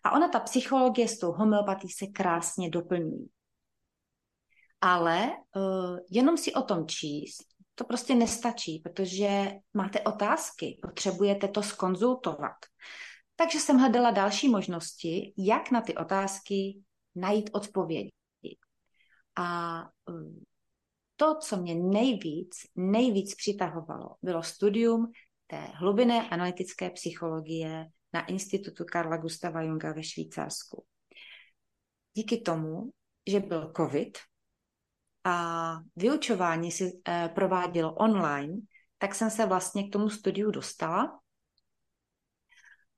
[0.04, 3.28] A ona, ta psychologie s tou homeopatí se krásně doplňují.
[4.80, 11.62] Ale uh, jenom si o tom číst, to prostě nestačí, protože máte otázky, potřebujete to
[11.62, 12.56] skonzultovat.
[13.36, 16.82] Takže jsem hledala další možnosti, jak na ty otázky
[17.14, 18.12] najít odpovědi.
[19.36, 20.44] A um,
[21.16, 25.12] to, co mě nejvíc, nejvíc přitahovalo, bylo studium
[25.46, 30.84] té hlubinné analytické psychologie na Institutu Karla Gustava Junga ve Švýcarsku.
[32.14, 32.90] Díky tomu,
[33.26, 34.18] že byl COVID
[35.24, 38.56] a vyučování si eh, provádělo online,
[38.98, 41.20] tak jsem se vlastně k tomu studiu dostala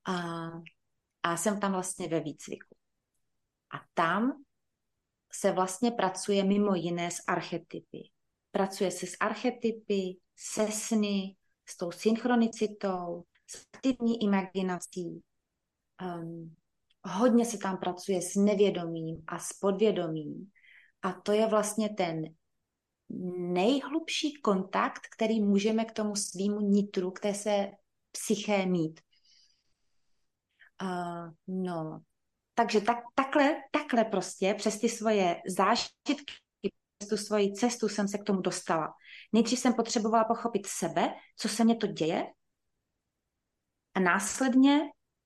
[0.04, 0.48] a,
[1.22, 2.76] a jsem tam vlastně ve výcviku.
[3.74, 4.44] A tam
[5.40, 7.98] se vlastně pracuje mimo jiné s archetypy.
[8.50, 11.36] Pracuje se s archetypy, se sny,
[11.68, 15.22] s tou synchronicitou, s aktivní imaginací.
[16.02, 16.54] Um,
[17.04, 20.50] hodně se tam pracuje s nevědomím a s podvědomím.
[21.02, 22.22] A to je vlastně ten
[23.38, 27.70] nejhlubší kontakt, který můžeme k tomu svýmu nitru, k té se
[28.12, 29.00] psyché mít.
[30.82, 32.00] Uh, no,
[32.58, 36.14] takže tak, takhle, takhle prostě přes ty svoje zážitky,
[36.98, 38.94] přes tu svoji cestu jsem se k tomu dostala.
[39.32, 42.26] Nejdřív jsem potřebovala pochopit sebe, co se mě to děje,
[43.94, 44.80] A následně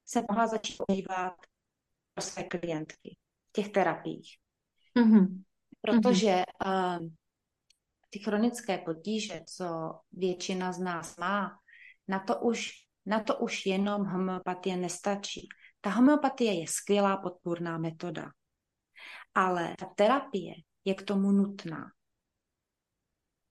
[0.06, 1.34] se mohla začít používat
[2.14, 3.16] pro své klientky
[3.48, 4.36] v těch terapiích.
[4.96, 5.42] Mm-hmm.
[5.80, 7.06] Protože uh,
[8.10, 11.58] ty chronické potíže, co většina z nás má,
[12.08, 12.70] na to už,
[13.06, 15.48] na to už jenom homeopatie nestačí.
[15.80, 18.30] Ta homeopatie je skvělá podpůrná metoda,
[19.34, 21.92] ale ta terapie je k tomu nutná.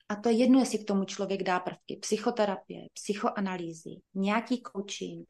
[0.09, 5.29] A to je jedno, jestli k tomu člověk dá prvky psychoterapie, psychoanalýzy, nějaký coaching.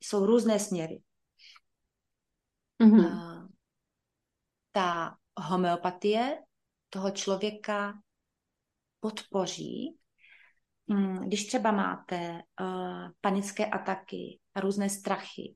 [0.00, 1.02] Jsou různé směry.
[2.82, 3.48] Mm-hmm.
[4.72, 6.38] Ta homeopatie
[6.90, 7.94] toho člověka
[9.00, 9.98] podpoří,
[10.86, 15.54] mm, když třeba máte uh, panické ataky a různé strachy,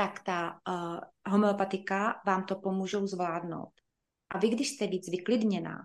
[0.00, 1.00] tak ta uh,
[1.32, 3.72] homeopatika vám to pomůžou zvládnout.
[4.30, 5.76] A vy, když jste víc vyklidněná,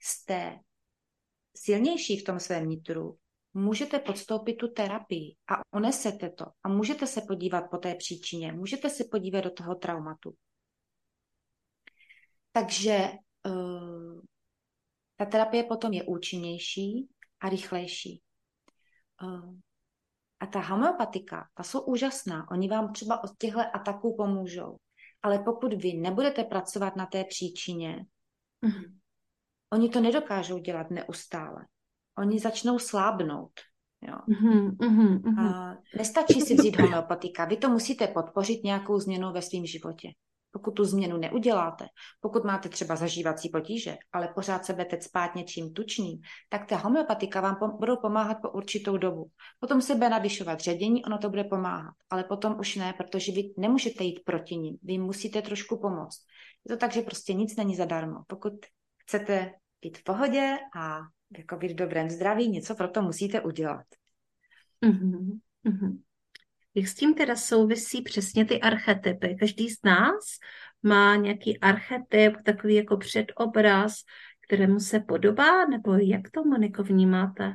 [0.00, 0.58] jste
[1.56, 3.18] silnější v tom svém nitru,
[3.54, 8.90] můžete podstoupit tu terapii a unesete to a můžete se podívat po té příčině, můžete
[8.90, 10.34] se podívat do toho traumatu.
[12.52, 13.10] Takže
[13.46, 14.20] uh,
[15.16, 17.08] ta terapie potom je účinnější
[17.40, 18.22] a rychlejší.
[19.22, 19.54] Uh,
[20.44, 22.50] a ta homeopatika, ta jsou úžasná.
[22.50, 24.76] Oni vám třeba od těchto ataků pomůžou.
[25.22, 28.06] Ale pokud vy nebudete pracovat na té příčině,
[28.62, 28.98] mm.
[29.72, 31.66] oni to nedokážou dělat neustále.
[32.18, 33.52] Oni začnou slábnout.
[34.02, 34.14] Jo.
[34.28, 35.40] Mm-hmm, mm-hmm.
[35.40, 37.44] A nestačí si vzít homeopatika.
[37.44, 40.08] Vy to musíte podpořit nějakou změnou ve svém životě.
[40.54, 41.86] Pokud tu změnu neuděláte,
[42.20, 47.40] pokud máte třeba zažívací potíže, ale pořád se budete spát něčím tučným, tak ta homeopatika
[47.40, 49.30] vám pom- budou pomáhat po určitou dobu.
[49.60, 53.54] Potom se bude navyšovat ředění, ono to bude pomáhat, ale potom už ne, protože vy
[53.56, 56.24] nemůžete jít proti ním, vy musíte trošku pomoct.
[56.68, 58.22] Je to tak, že prostě nic není zadarmo.
[58.26, 58.52] Pokud
[58.98, 61.00] chcete být v pohodě a
[61.38, 63.86] jako být v dobrém zdraví, něco pro to musíte udělat.
[64.86, 65.38] Mm-hmm.
[65.66, 65.98] Mm-hmm.
[66.74, 69.36] Jak s tím teda souvisí přesně ty archetypy?
[69.40, 70.24] Každý z nás
[70.82, 73.94] má nějaký archetyp, takový jako předobraz,
[74.40, 77.52] kterému se podobá, nebo jak to, Moniko, vnímáte?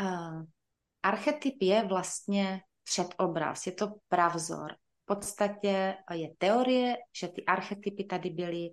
[0.00, 0.44] Uh,
[1.02, 4.72] archetyp je vlastně předobraz, je to pravzor.
[5.02, 8.70] V podstatě je teorie, že ty archetypy tady byly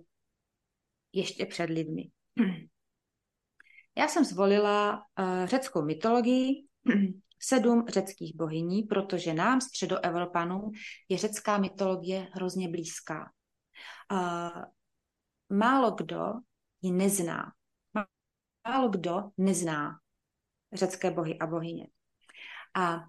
[1.12, 2.02] ještě před lidmi.
[3.96, 6.66] Já jsem zvolila uh, řeckou mytologii,
[7.44, 10.70] sedm řeckých bohyní, protože nám, středoevropanům,
[11.08, 13.32] je řecká mytologie hrozně blízká.
[14.12, 14.64] Uh,
[15.58, 16.32] málo kdo
[16.82, 17.52] ji nezná.
[18.68, 19.98] Málo kdo nezná
[20.72, 21.86] řecké bohy a bohyně.
[22.74, 23.00] A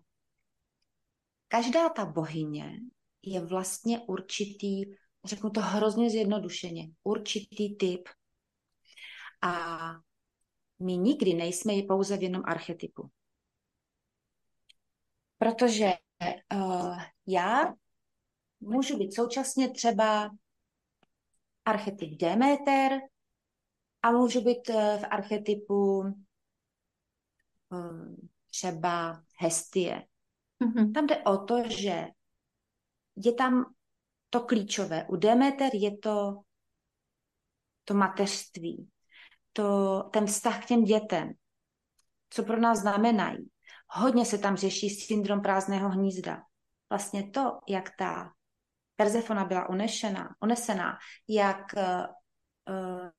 [1.47, 2.79] každá ta bohyně
[3.21, 4.85] je vlastně určitý,
[5.25, 8.09] řeknu to hrozně zjednodušeně, určitý typ.
[9.41, 9.77] A
[10.79, 13.09] my nikdy nejsme pouze v jednom archetypu.
[15.43, 15.93] Protože
[16.53, 17.73] uh, já
[18.59, 20.29] můžu být současně třeba
[21.65, 23.01] archetyp Demeter
[24.01, 25.99] a můžu být uh, v archetypu
[27.69, 30.07] um, třeba Hestie.
[30.61, 30.93] Mm-hmm.
[30.93, 32.07] Tam jde o to, že
[33.15, 33.73] je tam
[34.29, 35.05] to klíčové.
[35.07, 36.41] U Demeter je to
[37.85, 38.89] to mateřství,
[39.53, 41.31] to, ten vztah k těm dětem,
[42.29, 43.52] co pro nás znamenají.
[43.95, 46.41] Hodně se tam řeší syndrom prázdného hnízda.
[46.89, 48.31] Vlastně to, jak ta
[48.95, 53.09] Persefona byla unešená, unesená, jak uh,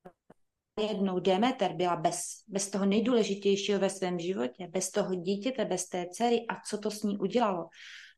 [0.88, 6.06] jednou Demeter byla bez, bez toho nejdůležitějšího ve svém životě, bez toho dítěte, bez té
[6.10, 7.68] dcery a co to s ní udělalo.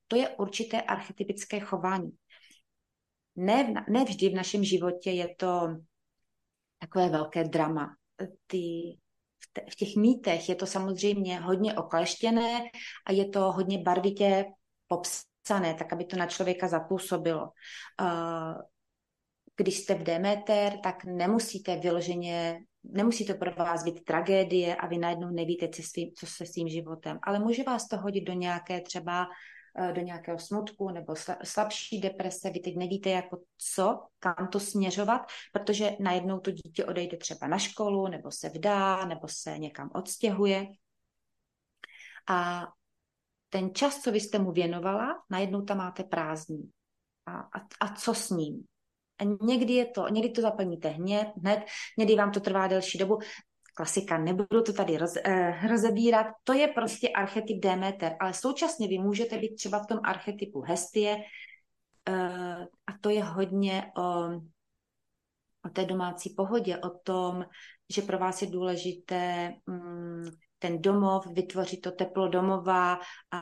[0.09, 2.11] To je určité archetypické chování.
[3.37, 5.69] Ne, ne vždy v našem životě je to
[6.79, 7.97] takové velké drama.
[8.47, 8.62] Ty
[9.70, 12.61] v těch mýtech je to samozřejmě hodně okleštěné
[13.07, 14.45] a je to hodně barvitě
[14.87, 17.49] popsané, tak aby to na člověka zapůsobilo.
[19.57, 24.99] Když jste v Demeter, tak nemusíte vyloženě, nemusí to pro vás být tragédie a vy
[24.99, 25.82] najednou nevíte, co,
[26.16, 29.26] co se svým životem, ale může vás to hodit do nějaké třeba
[29.93, 31.14] do nějakého smutku nebo
[31.45, 35.22] slabší deprese, vy teď nevíte jako co, kam to směřovat,
[35.53, 40.66] protože najednou to dítě odejde třeba na školu, nebo se vdá, nebo se někam odstěhuje.
[42.29, 42.66] A
[43.49, 46.70] ten čas, co vy jste mu věnovala, najednou tam máte prázdný.
[47.27, 48.64] A, a, a co s ním?
[49.18, 51.64] A někdy je to, někdy to zaplníte hned, hned,
[51.99, 53.18] někdy vám to trvá delší dobu
[53.77, 58.99] klasika, nebudu to tady roz, eh, rozebírat, to je prostě archetyp Demeter, ale současně vy
[58.99, 61.16] můžete být třeba v tom archetypu Hestie
[62.09, 64.03] eh, a to je hodně o,
[65.64, 67.45] o té domácí pohodě, o tom,
[67.95, 70.24] že pro vás je důležité mm,
[70.59, 72.99] ten domov, vytvořit to teplo domova,
[73.31, 73.41] a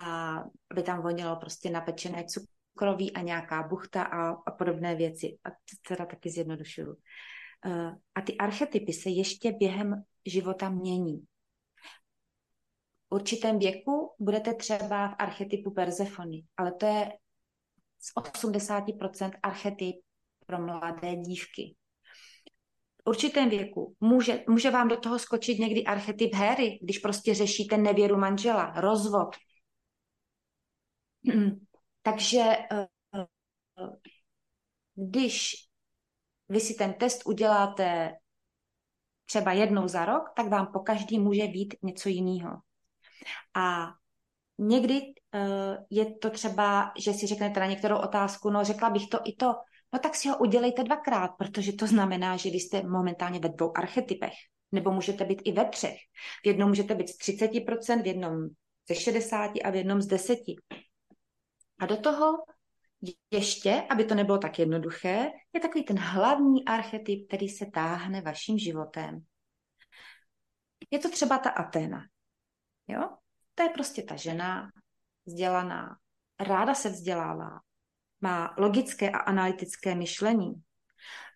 [0.71, 5.39] aby tam vonilo prostě napečené cukroví a nějaká buchta a, a podobné věci.
[5.45, 6.93] A to teda taky zjednodušuju.
[6.93, 7.34] Eh,
[8.15, 11.27] a ty archetypy se ještě během života mění.
[13.09, 17.13] V určitém věku budete třeba v archetypu Persefony, ale to je
[17.99, 19.97] z 80% archetyp
[20.47, 21.77] pro mladé dívky.
[23.05, 27.77] V určitém věku může, může vám do toho skočit někdy archetyp Harry, když prostě řešíte
[27.77, 29.37] nevěru manžela, rozvod.
[32.03, 32.41] Takže
[32.73, 32.87] eh,
[34.95, 35.55] když
[36.49, 38.13] vy si ten test uděláte
[39.25, 42.61] třeba jednou za rok, tak vám po každý může být něco jiného.
[43.55, 43.87] A
[44.59, 49.19] někdy uh, je to třeba, že si řeknete na některou otázku, no řekla bych to
[49.25, 49.55] i to,
[49.93, 53.79] no tak si ho udělejte dvakrát, protože to znamená, že vy jste momentálně ve dvou
[53.79, 54.35] archetypech.
[54.73, 55.97] Nebo můžete být i ve třech.
[56.45, 58.49] V jednom můžete být z 30%, v jednom
[58.89, 60.39] ze 60 a v jednom z 10.
[61.79, 62.33] A do toho
[63.31, 68.59] ještě, aby to nebylo tak jednoduché, je takový ten hlavní archetyp, který se táhne vaším
[68.59, 69.25] životem.
[70.91, 72.03] Je to třeba ta Aténa.
[72.89, 73.11] Jo?
[73.55, 74.71] To je prostě ta žena,
[75.27, 75.97] vzdělaná,
[76.41, 77.51] ráda se vzdělává,
[78.21, 80.53] má logické a analytické myšlení.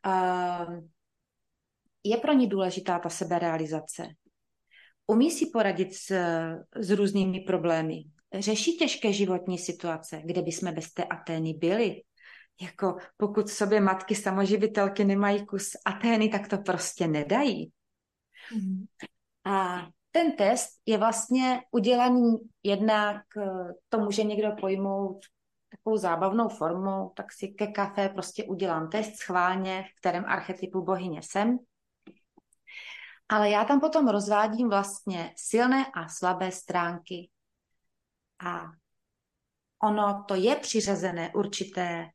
[0.05, 0.89] Ehm,
[2.05, 4.09] je pro ní důležitá ta seberealizace.
[5.07, 6.13] Umí si poradit s,
[6.77, 8.05] s různými problémy
[8.35, 12.03] řeší těžké životní situace, kde bychom bez té Atény byli.
[12.61, 17.73] Jako pokud sobě matky samoživitelky nemají kus Atény, tak to prostě nedají.
[18.55, 18.85] Mm.
[19.45, 25.19] A ten test je vlastně udělaný jednak, eh, to může někdo pojmout
[25.71, 31.23] takovou zábavnou formou, tak si ke kafe prostě udělám test schválně, v kterém archetypu bohyně
[31.23, 31.59] jsem.
[33.29, 37.31] Ale já tam potom rozvádím vlastně silné a slabé stránky
[38.47, 38.63] a
[39.83, 42.07] ono to je přiřazené určité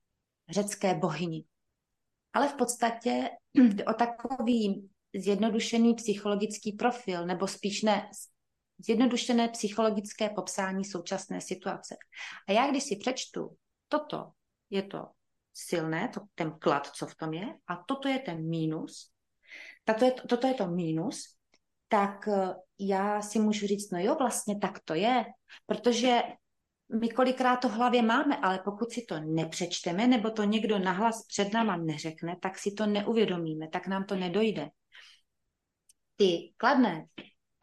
[0.50, 1.46] řecké bohyni.
[2.34, 3.30] Ale v podstatě
[3.88, 8.10] o takový zjednodušený psychologický profil, nebo spíš ne,
[8.80, 11.96] zjednodušené psychologické popsání současné situace.
[12.48, 13.58] A já, když si přečtu
[13.88, 14.32] toto,
[14.70, 15.06] je to
[15.54, 19.12] silné, to, ten klad, co v tom je, a toto je ten mínus,
[19.84, 21.36] tato je, toto je to mínus,
[21.94, 25.26] tak eh, já si můžu říct, no jo, vlastně tak to je,
[25.66, 26.22] protože
[27.00, 31.26] my kolikrát to v hlavě máme, ale pokud si to nepřečteme, nebo to někdo nahlas
[31.26, 34.70] před náma neřekne, tak si to neuvědomíme, tak nám to nedojde.
[36.16, 37.06] Ty kladné,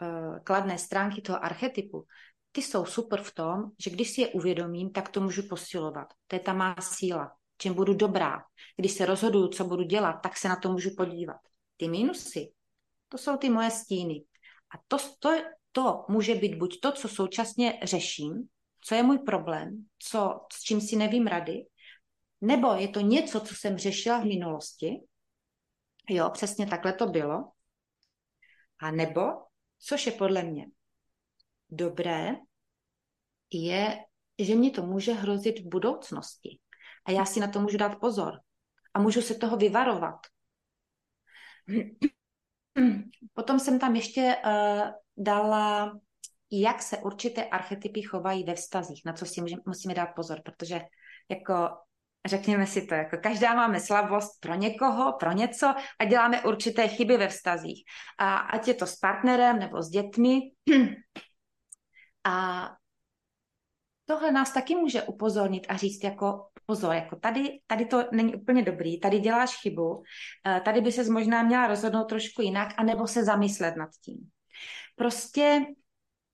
[0.02, 2.06] uh, kladné stránky toho archetypu,
[2.52, 6.06] ty jsou super v tom, že když si je uvědomím, tak to můžu posilovat.
[6.26, 7.32] To je ta má síla.
[7.58, 8.42] Čím budu dobrá.
[8.76, 11.40] Když se rozhoduju, co budu dělat, tak se na to můžu podívat.
[11.76, 12.52] Ty minusy,
[13.10, 14.24] to jsou ty moje stíny.
[14.74, 15.30] A to, to,
[15.72, 18.48] to může být buď to, co současně řeším,
[18.80, 21.66] co je můj problém, co, s čím si nevím rady,
[22.40, 25.00] nebo je to něco, co jsem řešila v minulosti,
[26.08, 27.52] jo, přesně takhle to bylo,
[28.78, 29.22] a nebo,
[29.78, 30.66] což je podle mě
[31.70, 32.36] dobré,
[33.52, 34.04] je,
[34.38, 36.58] že mě to může hrozit v budoucnosti.
[37.04, 38.40] A já si na to můžu dát pozor.
[38.94, 40.18] A můžu se toho vyvarovat.
[43.34, 45.98] Potom jsem tam ještě uh, dala,
[46.52, 50.80] jak se určité archetypy chovají ve vztazích, na co si můžeme, musíme dát pozor, protože
[51.30, 51.68] jako
[52.26, 57.16] řekněme si to, jako každá máme slabost pro někoho, pro něco a děláme určité chyby
[57.16, 57.84] ve vztazích.
[58.18, 60.40] A ať je to s partnerem nebo s dětmi.
[62.24, 62.68] A
[64.10, 68.62] tohle nás taky může upozornit a říct jako pozor, jako tady, tady to není úplně
[68.62, 70.02] dobrý, tady děláš chybu,
[70.46, 74.30] eh, tady by se možná měla rozhodnout trošku jinak, anebo se zamyslet nad tím.
[74.96, 75.66] Prostě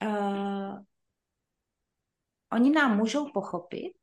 [0.06, 0.78] uh,
[2.52, 3.96] oni nám můžou pochopit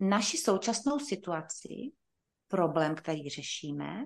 [0.00, 1.74] naši současnou situaci,
[2.48, 4.04] problém, který řešíme,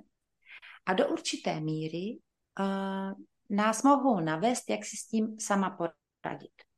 [0.87, 2.19] a do určité míry
[2.61, 3.13] uh,
[3.51, 6.70] nás mohou navést, jak si s tím sama poradit.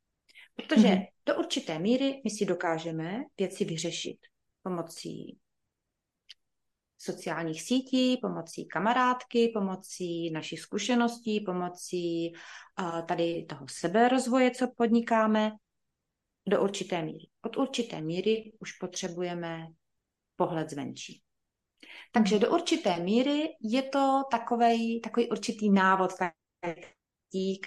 [0.57, 1.09] Protože mm-hmm.
[1.26, 4.18] do určité míry my si dokážeme věci vyřešit
[4.62, 5.38] pomocí
[6.98, 12.32] sociálních sítí, pomocí kamarádky, pomocí našich zkušeností, pomocí
[12.80, 15.53] uh, tady toho seberozvoje, co podnikáme,
[16.48, 17.26] do určité míry.
[17.42, 19.66] Od určité míry už potřebujeme
[20.36, 21.22] pohled zvenčí.
[22.12, 26.11] Takže do určité míry je to takový, takový určitý návod,
[27.32, 27.66] tík,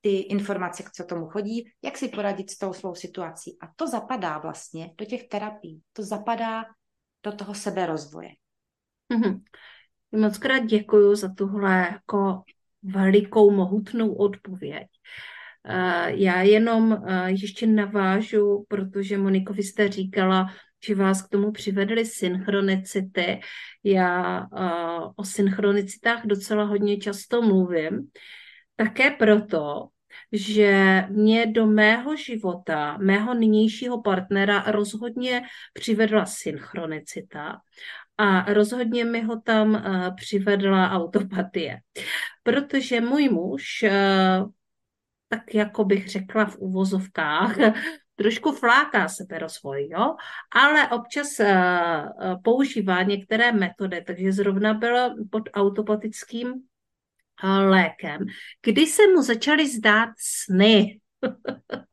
[0.00, 3.58] ty informace, co tomu chodí, jak si poradit s tou svou situací.
[3.62, 5.80] A to zapadá vlastně do těch terapií.
[5.92, 6.64] To zapadá
[7.22, 8.28] do toho seberozvoje.
[9.12, 9.40] Mm-hmm.
[10.12, 12.42] Moc krát děkuji za tuhle jako
[12.82, 14.86] velikou, mohutnou odpověď.
[16.06, 20.46] Já jenom ještě navážu, protože Moniko, vy jste říkala,
[20.86, 23.40] že vás k tomu přivedly synchronicity.
[23.84, 24.46] Já
[25.16, 28.10] o synchronicitách docela hodně často mluvím.
[28.80, 29.88] Také proto,
[30.32, 37.60] že mě do mého života, mého nynějšího partnera rozhodně přivedla synchronicita
[38.18, 41.78] a rozhodně mi ho tam uh, přivedla autopatie.
[42.42, 44.50] Protože můj muž, uh,
[45.28, 47.56] tak jako bych řekla v uvozovkách,
[48.16, 50.14] trošku fláká seberozvoj, jo,
[50.56, 51.46] ale občas uh,
[52.42, 56.69] používá některé metody, takže zrovna byl pod autopatickým
[57.42, 58.26] lékem,
[58.66, 61.00] kdy se mu začaly zdát sny.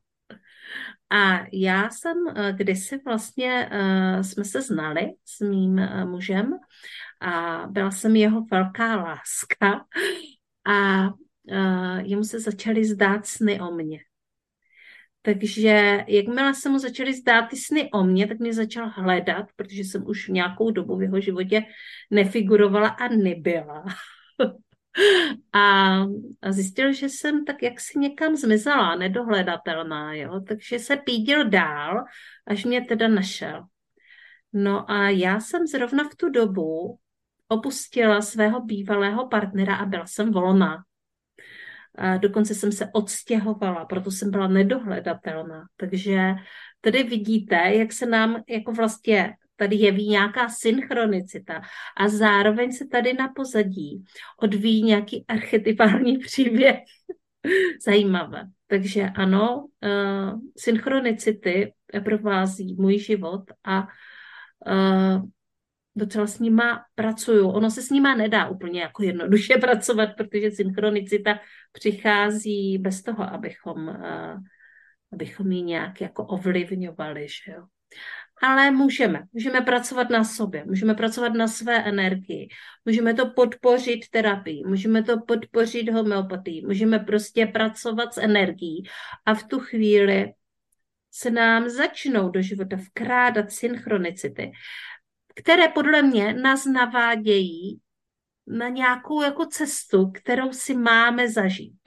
[1.10, 6.52] A já jsem eh, kdysi vlastně, uh, jsme se znali s mým uh, mužem
[7.20, 9.84] a byla jsem jeho velká láska
[10.66, 11.08] a
[11.98, 13.98] jemu se začaly zdát sny o mně.
[15.22, 19.80] Takže jakmile se mu začaly zdát ty sny o mně, tak mě začal hledat, protože
[19.80, 21.62] jsem už nějakou dobu v jeho životě
[22.10, 23.84] nefigurovala a nebyla.
[25.52, 26.04] A,
[26.50, 30.40] zjistil, že jsem tak jaksi někam zmizela, nedohledatelná, jo?
[30.40, 32.04] takže se pídil dál,
[32.46, 33.64] až mě teda našel.
[34.52, 36.98] No a já jsem zrovna v tu dobu
[37.48, 40.84] opustila svého bývalého partnera a byla jsem volná.
[41.94, 45.64] A dokonce jsem se odstěhovala, proto jsem byla nedohledatelná.
[45.76, 46.34] Takže
[46.80, 51.60] tady vidíte, jak se nám jako vlastně tady jeví nějaká synchronicita
[51.96, 54.04] a zároveň se tady na pozadí
[54.42, 56.78] odvíjí nějaký archetypální příběh.
[57.84, 58.44] Zajímavé.
[58.66, 61.72] Takže ano, uh, synchronicity
[62.04, 63.88] provází můj život a
[64.66, 65.28] uh,
[65.96, 67.48] docela s nima pracuju.
[67.48, 71.38] Ono se s nima nedá úplně jako jednoduše pracovat, protože synchronicita
[71.72, 74.38] přichází bez toho, abychom, uh,
[75.12, 77.26] abychom ji nějak jako ovlivňovali.
[77.28, 77.66] Že jo?
[78.42, 79.22] Ale můžeme.
[79.32, 82.48] Můžeme pracovat na sobě, můžeme pracovat na své energii,
[82.84, 88.82] můžeme to podpořit terapii, můžeme to podpořit homeopatii, můžeme prostě pracovat s energií
[89.26, 90.32] a v tu chvíli
[91.10, 94.52] se nám začnou do života vkrádat synchronicity,
[95.34, 97.80] které podle mě nás navádějí
[98.46, 101.78] na nějakou jako cestu, kterou si máme zažít.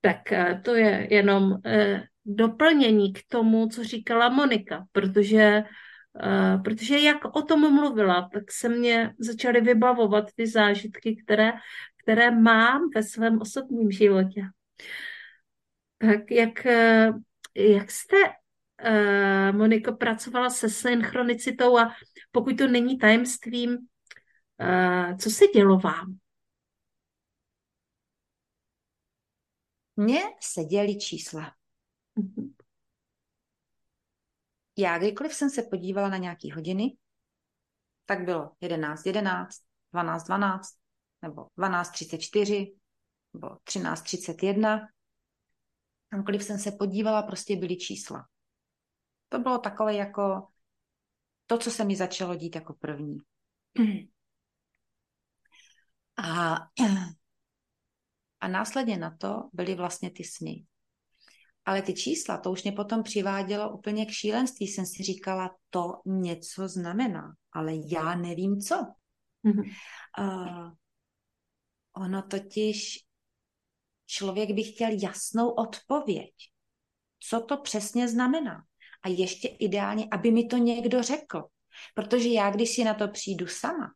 [0.00, 5.62] Tak eh, to je jenom eh, doplnění k tomu, co říkala Monika, protože,
[6.24, 11.52] uh, protože jak o tom mluvila, tak se mě začaly vybavovat ty zážitky, které,
[12.02, 14.42] které mám ve svém osobním životě.
[15.98, 17.18] Tak jak, uh,
[17.54, 21.94] jak jste, uh, Moniko, pracovala se synchronicitou a
[22.32, 23.78] pokud to není tajemstvím,
[25.20, 26.18] co se dělo vám?
[29.96, 31.57] Mně se dělí čísla.
[32.18, 32.54] Mhm.
[34.76, 36.96] Já, kdykoliv jsem se podívala na nějaké hodiny,
[38.06, 39.62] tak bylo 11, 11,
[39.92, 40.78] 12, 12,
[41.22, 42.74] nebo 12, 34,
[43.34, 44.88] nebo 13, 31.
[46.08, 48.28] Kamkoliv jsem se podívala, prostě byly čísla.
[49.28, 50.48] To bylo takové jako
[51.46, 53.18] to, co se mi začalo dít jako první.
[56.16, 56.56] A,
[58.40, 60.66] a následně na to byly vlastně ty sny.
[61.68, 64.66] Ale ty čísla, to už mě potom přivádělo úplně k šílenství.
[64.68, 68.76] Jsem si říkala, to něco znamená, ale já nevím co.
[69.44, 69.74] Mm-hmm.
[70.18, 70.70] Uh,
[71.92, 73.04] ono totiž,
[74.06, 76.34] člověk by chtěl jasnou odpověď.
[77.20, 78.64] Co to přesně znamená?
[79.02, 81.44] A ještě ideálně, aby mi to někdo řekl.
[81.94, 83.94] Protože já, když si na to přijdu sama,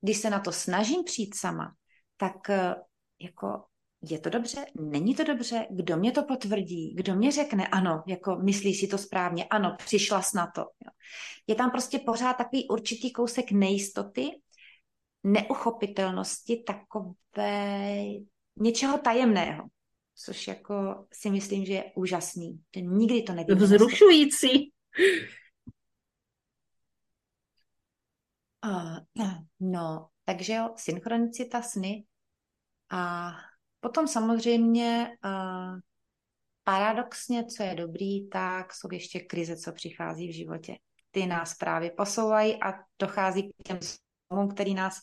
[0.00, 1.74] když se na to snažím přijít sama,
[2.16, 2.74] tak eh,
[3.20, 3.64] jako
[4.10, 8.36] je to dobře, není to dobře, kdo mě to potvrdí, kdo mě řekne, ano, jako
[8.36, 10.60] myslí si to správně, ano, přišla s na to.
[10.60, 10.90] Jo.
[11.46, 14.30] Je tam prostě pořád takový určitý kousek nejistoty,
[15.24, 18.04] neuchopitelnosti, takové
[18.56, 19.64] něčeho tajemného,
[20.14, 22.60] což jako si myslím, že je úžasný.
[22.76, 23.56] Nikdy to nevím.
[23.56, 24.72] Vzrušující.
[28.64, 28.98] Uh,
[29.60, 32.04] no, takže jo, synchronicita sny
[32.90, 33.32] a
[33.80, 35.80] Potom samozřejmě uh,
[36.64, 40.76] paradoxně, co je dobrý, tak jsou ještě krize, co přichází v životě.
[41.10, 44.98] Ty nás právě posouvají a dochází k těm slovům, který nás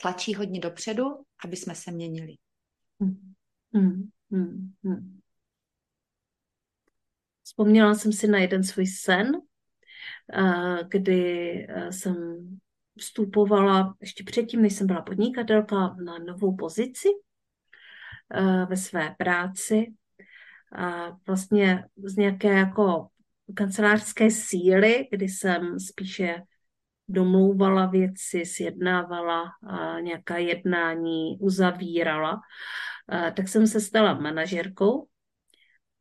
[0.00, 1.04] tlačí hodně dopředu,
[1.44, 2.34] aby jsme se měnili.
[3.00, 3.34] Hmm.
[3.74, 4.10] Hmm.
[4.30, 4.74] Hmm.
[4.84, 5.20] Hmm.
[7.42, 9.32] Vzpomněla jsem si na jeden svůj sen,
[10.88, 12.14] kdy jsem
[12.98, 19.86] vstupovala ještě předtím, než jsem byla podnikatelka, na novou pozici uh, ve své práci.
[20.72, 23.08] A vlastně z nějaké jako
[23.54, 26.42] kancelářské síly, kdy jsem spíše
[27.08, 29.44] domlouvala věci, sjednávala
[30.00, 32.40] nějaká jednání, uzavírala,
[33.08, 35.06] a, tak jsem se stala manažerkou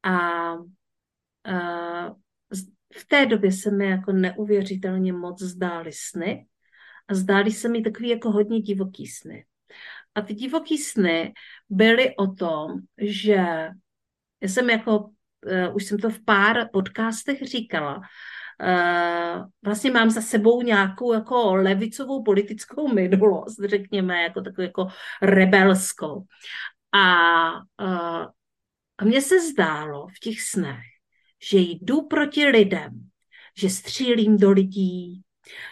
[0.03, 0.57] a, a
[2.93, 6.47] v té době se mi jako neuvěřitelně moc zdály sny
[7.07, 9.45] a zdály se mi takový jako hodně divoký sny.
[10.15, 11.33] A ty divoký sny
[11.69, 13.33] byly o tom, že
[14.41, 18.01] já jsem jako, uh, už jsem to v pár podcastech říkala,
[18.63, 24.87] Uh, vlastně mám za sebou nějakou jako levicovou politickou minulost, řekněme, jako takovou jako
[25.21, 26.23] rebelskou.
[26.91, 27.51] A,
[27.81, 28.25] uh,
[28.97, 30.83] a mně se zdálo v těch snech,
[31.51, 33.09] že jdu proti lidem,
[33.57, 35.21] že střílím do lidí,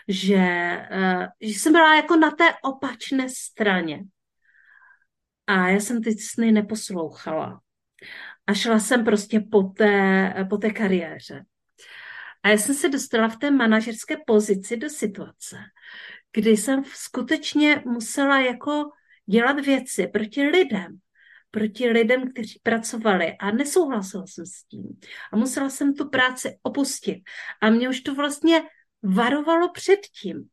[0.07, 0.37] že,
[0.91, 4.03] uh, že jsem byla jako na té opačné straně.
[5.47, 7.61] A já jsem ty sny neposlouchala.
[8.47, 11.45] A šla jsem prostě po té, po té kariéře.
[12.43, 15.57] A já jsem se dostala v té manažerské pozici do situace,
[16.33, 18.89] kdy jsem skutečně musela jako
[19.25, 20.99] dělat věci proti lidem,
[21.51, 24.99] proti lidem, kteří pracovali a nesouhlasila jsem s tím.
[25.33, 27.17] A musela jsem tu práci opustit.
[27.61, 28.61] A mě už to vlastně
[29.03, 30.47] varovalo před tím.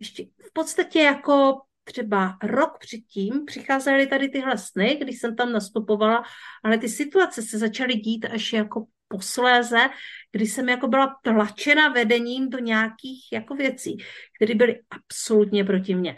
[0.00, 6.22] Ještě v podstatě jako třeba rok předtím přicházely tady tyhle sny, když jsem tam nastupovala,
[6.64, 9.90] ale ty situace se začaly dít až jako posléze,
[10.32, 13.96] kdy jsem jako byla tlačena vedením do nějakých jako věcí,
[14.36, 16.16] které byly absolutně proti mně.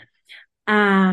[0.66, 1.11] A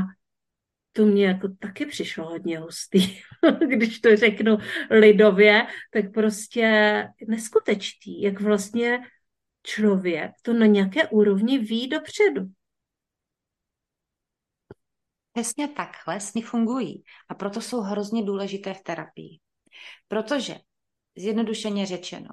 [0.91, 3.19] to mě jako taky přišlo hodně hustý,
[3.67, 4.57] když to řeknu
[4.89, 6.67] lidově, tak prostě
[7.27, 8.99] neskutečný, jak vlastně
[9.67, 12.41] člověk to na nějaké úrovni ví dopředu.
[15.33, 19.39] Přesně takhle sny fungují a proto jsou hrozně důležité v terapii.
[20.07, 20.55] Protože,
[21.17, 22.29] zjednodušeně řečeno,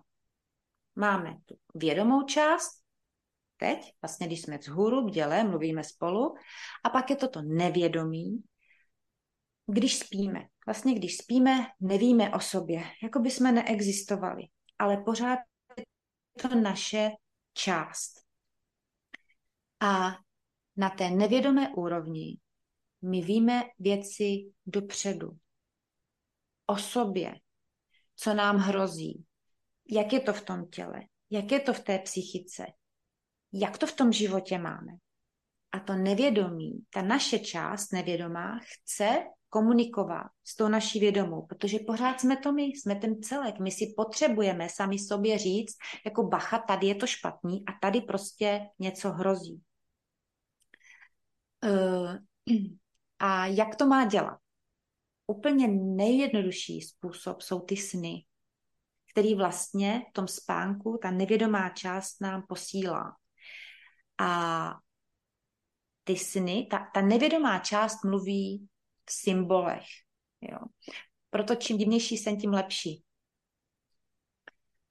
[0.97, 2.83] máme tu vědomou část,
[3.57, 6.35] teď, vlastně když jsme vzhůru, bděle, mluvíme spolu,
[6.85, 8.43] a pak je toto nevědomí,
[9.67, 10.47] když spíme.
[10.67, 14.43] Vlastně když spíme, nevíme o sobě, jako by jsme neexistovali,
[14.79, 15.39] ale pořád
[15.77, 15.85] je
[16.49, 17.11] to naše
[17.55, 18.25] část.
[19.81, 20.19] A
[20.77, 22.39] na té nevědomé úrovni
[23.03, 25.39] my víme věci dopředu.
[26.67, 27.35] O sobě,
[28.17, 29.25] co nám hrozí,
[29.91, 31.01] jak je to v tom těle,
[31.31, 32.67] jak je to v té psychice,
[33.53, 34.93] jak to v tom životě máme.
[35.73, 39.25] A to nevědomí, ta naše část nevědomá chce
[39.55, 43.59] komunikovat s tou naší vědomou, protože pořád jsme to my, jsme ten celek.
[43.61, 48.61] My si potřebujeme sami sobě říct, jako bacha, tady je to špatný a tady prostě
[48.79, 49.63] něco hrozí.
[53.19, 54.39] A jak to má dělat?
[55.27, 58.25] Úplně nejjednodušší způsob jsou ty sny,
[59.13, 63.17] který vlastně v tom spánku ta nevědomá část nám posílá.
[64.19, 64.75] A
[66.05, 68.69] ty sny, ta, ta nevědomá část mluví
[69.07, 69.87] v symbolech.
[70.41, 70.59] Jo.
[71.31, 73.05] Proto čím divnější sen, tím lepší.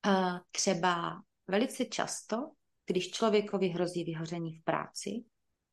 [0.08, 2.52] Uh, třeba velice často,
[2.86, 5.10] když člověkovi hrozí vyhoření v práci,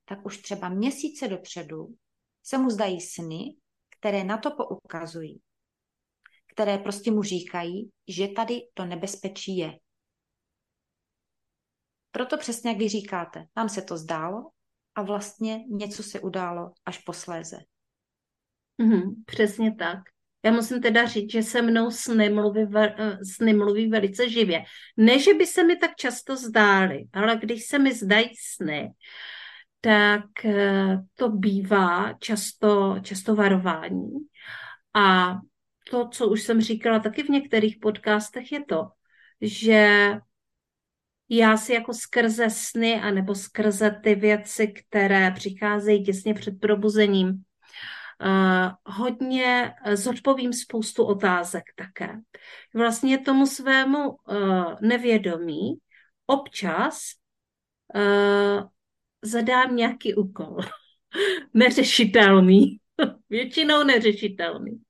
[0.05, 1.95] tak už třeba měsíce dopředu
[2.43, 3.57] se mu zdají sny,
[3.99, 5.41] které na to poukazují,
[6.53, 9.78] které prostě mu říkají, že tady to nebezpečí je.
[12.11, 14.51] Proto přesně, jak vy říkáte, nám se to zdálo
[14.95, 17.59] a vlastně něco se událo až posléze.
[18.81, 19.99] Mm, přesně tak.
[20.45, 24.64] Já musím teda říct, že se mnou sny mluví, eh, sny mluví velice živě.
[24.97, 28.91] Ne, že by se mi tak často zdály, ale když se mi zdají sny,
[29.81, 34.11] tak eh, to bývá často, často varování.
[34.95, 35.37] A
[35.91, 38.89] to, co už jsem říkala taky v některých podcastech, je to,
[39.41, 40.11] že
[41.28, 47.43] já si jako skrze sny anebo skrze ty věci, které přicházejí těsně před probuzením,
[48.87, 52.12] hodně zodpovím spoustu otázek také.
[52.75, 55.79] Vlastně tomu svému uh, nevědomí
[56.27, 57.01] občas
[59.23, 60.57] zadám nějaký úkol.
[61.55, 62.79] neřešitelný.
[63.31, 64.81] Většinou neřešitelný.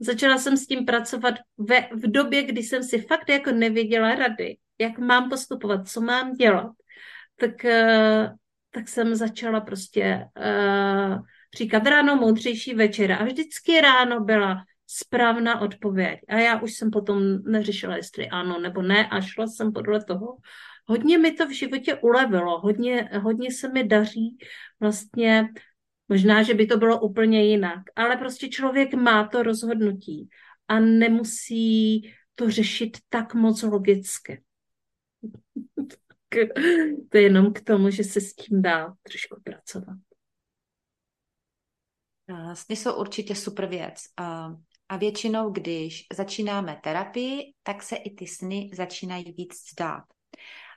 [0.00, 4.56] Začala jsem s tím pracovat ve, v době, kdy jsem si fakt jako nevěděla rady,
[4.78, 6.72] jak mám postupovat, co mám dělat.
[7.36, 7.64] Tak,
[8.70, 11.18] tak jsem začala prostě uh,
[11.56, 13.16] říkat ráno moudřejší večera.
[13.16, 16.20] A vždycky ráno byla správná odpověď.
[16.28, 20.36] A já už jsem potom neřešila, jestli ano nebo ne, a šla jsem podle toho
[20.90, 24.38] hodně mi to v životě ulevilo, hodně, hodně se mi daří
[24.80, 25.48] vlastně,
[26.08, 30.28] možná, že by to bylo úplně jinak, ale prostě člověk má to rozhodnutí
[30.68, 32.02] a nemusí
[32.34, 34.42] to řešit tak moc logicky.
[37.08, 40.09] to je jenom k tomu, že se s tím dá trošku pracovat.
[42.54, 43.94] Sny jsou určitě super věc.
[44.88, 50.04] A většinou, když začínáme terapii, tak se i ty sny začínají víc zdát.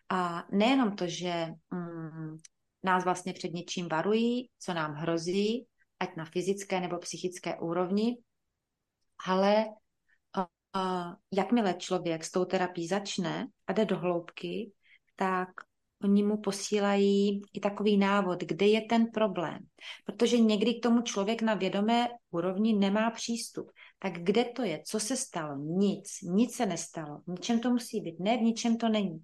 [0.09, 2.37] A nejenom to, že mm,
[2.83, 5.67] nás vlastně před něčím varují, co nám hrozí,
[5.99, 8.17] ať na fyzické nebo psychické úrovni,
[9.25, 9.65] ale
[10.37, 14.71] uh, jakmile člověk s tou terapií začne a jde do hloubky,
[15.15, 15.49] tak
[16.03, 19.59] oni mu posílají i takový návod, kde je ten problém.
[20.05, 23.71] Protože někdy k tomu člověk na vědomé úrovni nemá přístup.
[23.99, 24.81] Tak kde to je?
[24.85, 25.55] Co se stalo?
[25.57, 26.21] Nic.
[26.21, 27.21] Nic se nestalo.
[27.27, 28.19] V ničem to musí být.
[28.19, 29.23] Ne, v ničem to není.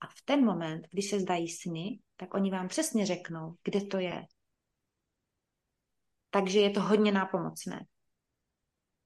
[0.00, 3.98] A v ten moment, když se zdají sny, tak oni vám přesně řeknou, kde to
[3.98, 4.24] je.
[6.30, 7.86] Takže je to hodně nápomocné.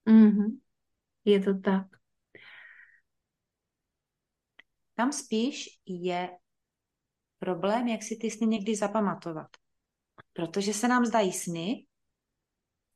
[0.07, 0.59] Mm-hmm.
[1.25, 1.87] Je to tak.
[4.95, 6.31] Tam spíš je
[7.39, 9.49] problém, jak si ty sny někdy zapamatovat.
[10.33, 11.87] Protože se nám zdají sny,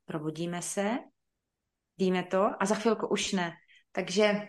[0.05, 0.97] probudíme se,
[1.97, 3.53] víme to a za chvilku už ne.
[3.91, 4.47] Takže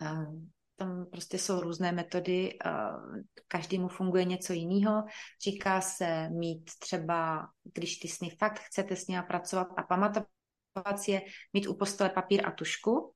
[0.00, 3.16] um, tam prostě jsou různé metody, uh,
[3.48, 5.04] každému funguje něco jiného.
[5.44, 11.22] Říká se mít třeba, když ty sny fakt chcete s nimi pracovat a pamatovat je,
[11.52, 13.14] mít u postele papír a tušku,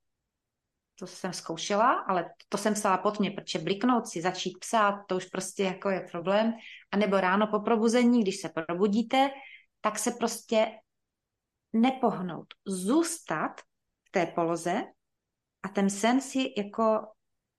[0.95, 5.15] to jsem zkoušela, ale to jsem psala pod mě, protože bliknout si, začít psát, to
[5.15, 6.53] už prostě jako je problém.
[6.91, 9.31] A nebo ráno po probuzení, když se probudíte,
[9.81, 10.67] tak se prostě
[11.73, 13.61] nepohnout, zůstat
[14.07, 14.83] v té poloze
[15.63, 17.07] a ten sen si jako,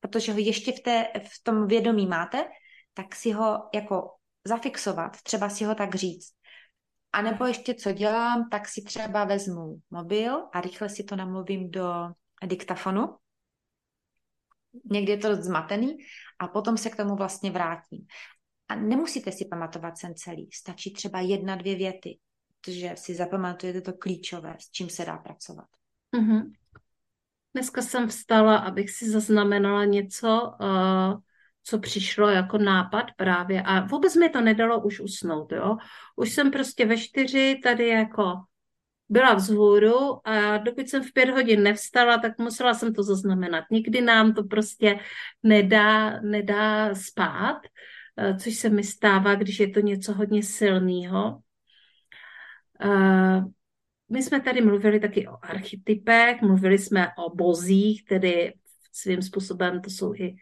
[0.00, 2.48] protože ho ještě v, té, v tom vědomí máte,
[2.94, 4.14] tak si ho jako
[4.44, 6.32] zafixovat, třeba si ho tak říct.
[7.12, 11.70] A nebo ještě co dělám, tak si třeba vezmu mobil a rychle si to namluvím
[11.70, 11.92] do
[12.46, 13.16] diktafonu
[14.84, 15.96] někdy je to dost zmatený
[16.38, 18.06] a potom se k tomu vlastně vrátím.
[18.68, 22.18] A nemusíte si pamatovat sen celý, stačí třeba jedna, dvě věty,
[22.60, 25.66] protože si zapamatujete to klíčové, s čím se dá pracovat.
[26.16, 26.52] Mm-hmm.
[27.54, 31.20] Dneska jsem vstala, abych si zaznamenala něco, uh,
[31.62, 35.76] co přišlo jako nápad právě a vůbec mi to nedalo už usnout, jo.
[36.16, 38.34] Už jsem prostě ve čtyři tady jako
[39.08, 43.64] byla vzhůru a dokud jsem v pět hodin nevstala, tak musela jsem to zaznamenat.
[43.70, 44.98] Nikdy nám to prostě
[45.42, 47.60] nedá, nedá spát,
[48.16, 51.40] eh, což se mi stává, když je to něco hodně silného.
[52.80, 53.40] Eh,
[54.08, 58.54] my jsme tady mluvili taky o archetypech, mluvili jsme o bozích, tedy
[58.92, 60.36] svým způsobem to jsou i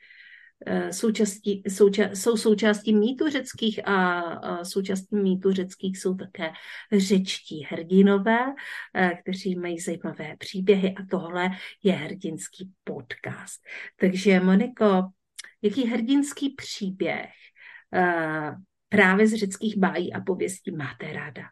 [0.91, 6.53] součástí, souča, jsou součástí mýtu řeckých a, a součástí mýtu řeckých jsou také
[6.93, 8.55] řečtí hrdinové,
[8.95, 11.51] eh, kteří mají zajímavé příběhy a tohle
[11.83, 13.63] je hrdinský podcast.
[13.97, 15.03] Takže Moniko,
[15.63, 17.31] jaký hrdinský příběh
[17.95, 18.55] eh,
[18.89, 21.43] právě z řeckých bájí a pověstí máte ráda?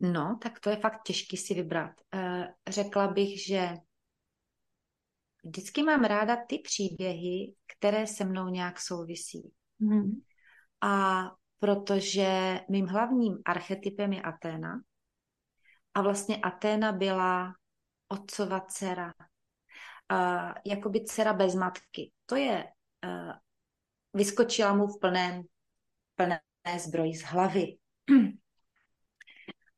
[0.00, 1.90] No, tak to je fakt těžký si vybrat.
[2.68, 3.68] Řekla bych, že
[5.44, 9.52] vždycky mám ráda ty příběhy, které se mnou nějak souvisí.
[9.78, 10.10] Mm.
[10.80, 11.22] A
[11.58, 14.80] protože mým hlavním archetypem je Aténa.
[15.94, 17.54] A vlastně Aténa byla
[18.08, 19.14] otcova dcera.
[20.12, 22.12] Uh, jakoby dcera bez matky.
[22.26, 22.64] To je,
[23.04, 23.32] uh,
[24.14, 25.42] vyskočila mu v plném,
[26.14, 26.40] plné
[26.78, 27.76] zbroji z hlavy.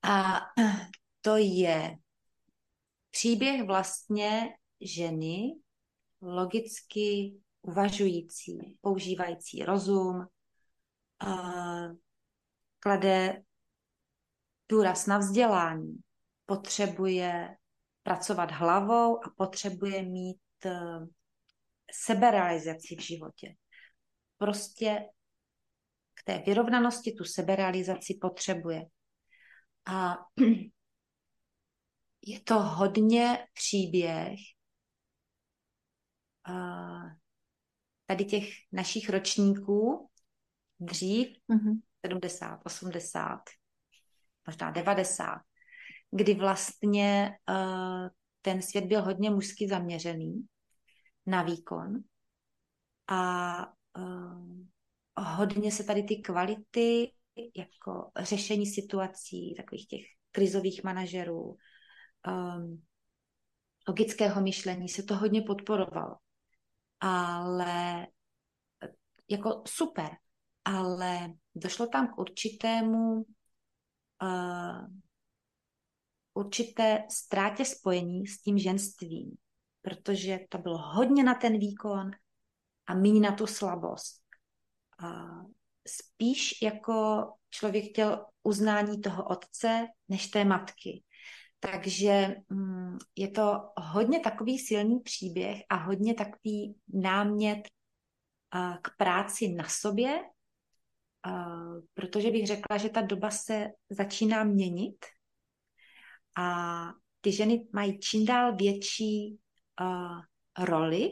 [0.03, 0.41] A
[1.21, 1.97] to je
[3.11, 4.49] příběh vlastně
[4.81, 5.53] ženy
[6.23, 10.27] logicky uvažující, používající rozum,
[12.79, 13.43] klade
[14.69, 15.97] důraz na vzdělání,
[16.47, 17.57] potřebuje
[18.03, 20.81] pracovat hlavou a potřebuje mít e,
[21.93, 23.55] seberealizaci v životě.
[24.39, 25.09] Prostě
[26.15, 28.83] k té vyrovnanosti tu seberealizaci potřebuje.
[29.87, 30.17] A
[32.23, 34.39] je to hodně příběh
[38.07, 40.11] tady těch našich ročníků
[40.81, 41.81] dřív, mm-hmm.
[42.07, 43.41] 70, 80,
[44.47, 45.41] možná 90,
[46.11, 48.09] kdy vlastně uh,
[48.43, 50.47] ten svět byl hodně mužsky zaměřený
[51.27, 51.95] na výkon
[53.07, 53.67] a
[53.99, 54.57] uh,
[55.17, 57.13] hodně se tady ty kvality
[57.57, 61.57] jako řešení situací, takových těch krizových manažerů,
[62.27, 62.83] um,
[63.89, 66.17] logického myšlení se to hodně podporovalo.
[67.01, 68.07] Ale
[69.29, 70.11] jako super,
[70.65, 73.15] ale došlo tam k určitému
[74.23, 74.87] uh,
[76.35, 79.37] určité ztrátě spojení s tím ženstvím,
[79.83, 82.11] protože to bylo hodně na ten výkon
[82.87, 84.23] a méně na tu slabost.
[85.03, 85.51] Uh,
[85.89, 91.03] spíš jako člověk chtěl uznání toho otce než té matky.
[91.61, 97.69] Takže mm, je to hodně takový silný příběh a hodně takový námět
[98.83, 100.21] k práci na sobě,
[101.95, 105.07] protože bych řekla, že ta doba se začíná měnit
[106.39, 106.87] a
[107.21, 109.39] ty ženy mají čím dál větší
[110.59, 111.11] roli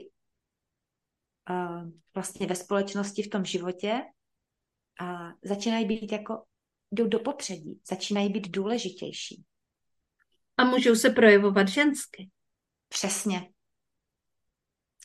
[2.15, 4.01] vlastně ve společnosti, v tom životě
[5.01, 6.45] a začínají být jako,
[6.93, 9.45] jdou do popředí, začínají být důležitější.
[10.57, 12.31] A můžou se projevovat žensky.
[12.89, 13.49] Přesně.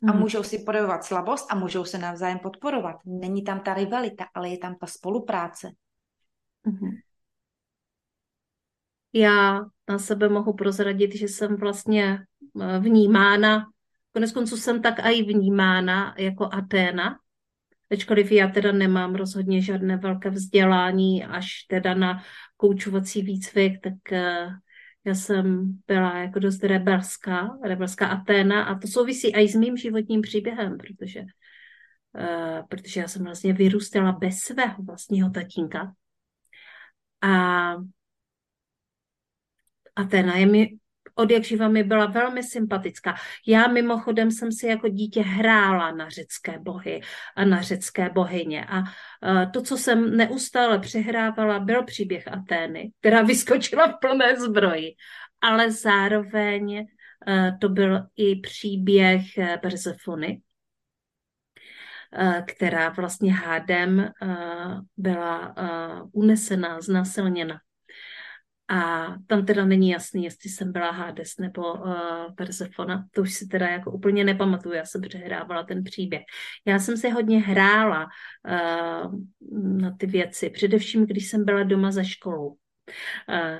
[0.08, 0.20] A hmm.
[0.20, 2.96] můžou si projevovat slabost a můžou se navzájem podporovat.
[3.06, 5.72] Není tam ta rivalita, ale je tam ta spolupráce.
[6.66, 6.92] Hmm.
[9.14, 12.20] Já na sebe mohu prozradit, že jsem vlastně
[12.62, 13.66] eh, vnímána,
[14.14, 17.20] konec konců jsem tak i vnímána jako Aténa,
[17.92, 22.24] ačkoliv já teda nemám rozhodně žádné velké vzdělání, až teda na
[22.58, 24.50] koučovací výcvik, tak eh,
[25.06, 30.22] já jsem byla jako dost rebelská, rebelská Aténa a to souvisí i s mým životním
[30.22, 35.94] příběhem, protože, uh, protože já jsem vlastně vyrůstala bez svého vlastního tatínka.
[37.22, 37.76] A
[39.96, 40.78] Aténa je mi
[41.20, 43.16] od jak živa mi byla velmi sympatická.
[43.48, 47.02] Já mimochodem jsem si jako dítě hrála na řecké bohy
[47.36, 48.84] a na řecké bohyně a
[49.54, 54.92] to, co jsem neustále přehrávala, byl příběh Atény, která vyskočila v plné zbroji,
[55.42, 56.86] ale zároveň
[57.62, 60.42] to byl i příběh e, Persefony,
[62.48, 64.10] která vlastně hádem
[64.98, 65.56] byla
[66.12, 67.60] unesena, znasilněna.
[68.70, 73.08] A tam teda není jasný, jestli jsem byla Hades nebo uh, Persefona.
[73.12, 76.22] To už si teda jako úplně nepamatuju, já jsem přehrávala ten příběh.
[76.66, 79.20] Já jsem se hodně hrála uh,
[79.80, 82.48] na ty věci, především když jsem byla doma za školou.
[82.50, 82.56] Uh,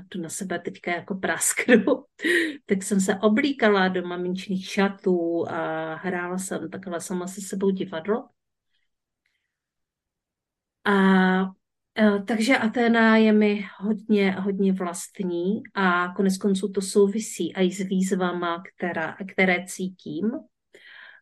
[0.10, 1.84] tu na sebe teďka jako prasknu,
[2.66, 8.30] tak jsem se oblíkala do maminčných šatů a hrála jsem takhle sama se sebou divadlo.
[10.86, 11.59] A
[12.28, 18.64] takže Aténa je mi hodně, hodně vlastní a konec konců to souvisí i s výzvama,
[18.76, 20.32] která, které cítím,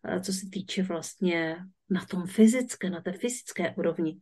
[0.08, 1.58] eh, co se týče vlastně
[1.90, 4.22] na tom fyzické, na té fyzické úrovni,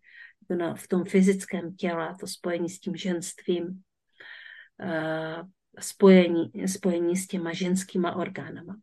[0.75, 3.81] v tom fyzickém těle, to spojení s tím ženstvím,
[4.81, 5.43] eh,
[5.79, 8.75] spojení, spojení s těma ženskýma orgánama.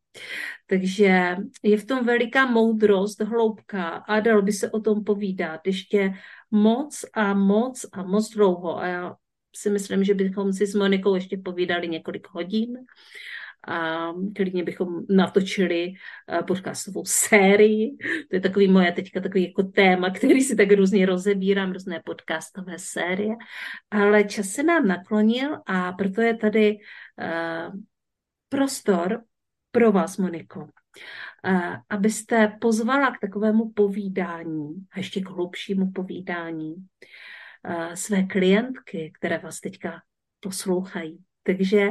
[0.67, 6.15] Takže je v tom veliká moudrost, hloubka a dalo by se o tom povídat ještě
[6.51, 8.79] moc a moc a moc dlouho.
[8.79, 9.17] A já
[9.57, 12.79] si myslím, že bychom si s Monikou ještě povídali několik hodin
[13.69, 15.93] a klidně bychom natočili
[16.29, 17.97] eh, podcastovou sérii.
[18.31, 22.79] To je takový moje teďka takový jako téma, který si tak různě rozebírám, různé podcastové
[22.79, 23.35] série.
[23.91, 27.81] Ale čas se nám naklonil a proto je tady uh,
[28.49, 29.23] prostor
[29.71, 30.69] pro vás, Moniko, uh,
[31.91, 36.75] abyste pozvala k takovému povídání, a ještě k hlubšímu povídání,
[37.95, 40.03] své klientky, které vás teďka
[40.41, 41.25] poslouchají.
[41.43, 41.89] Takže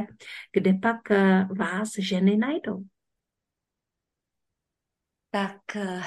[0.52, 2.84] kde pak eh, vás ženy najdou?
[5.30, 6.02] Tak eh,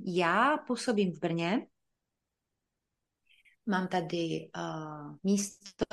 [0.00, 1.66] já působím v Brně.
[3.66, 5.84] Mám tady uh, místo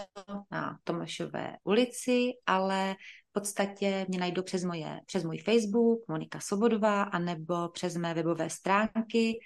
[0.52, 2.96] na Tomášové ulici, ale
[3.30, 8.50] v podstatě mě najdou přes, moje, přes můj Facebook Monika Sobodová, anebo přes mé webové
[8.50, 9.40] stránky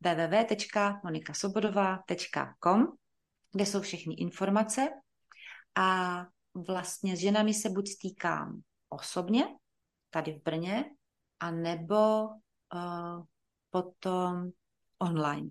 [0.00, 2.86] www.monikasobodová.com,
[3.52, 4.88] kde jsou všechny informace.
[5.74, 6.26] A
[6.62, 9.44] vlastně s ženami se buď stýkám osobně,
[10.10, 10.84] tady v Brně,
[11.40, 12.28] a nebo
[12.74, 13.24] uh,
[13.70, 14.50] potom
[14.98, 15.50] online.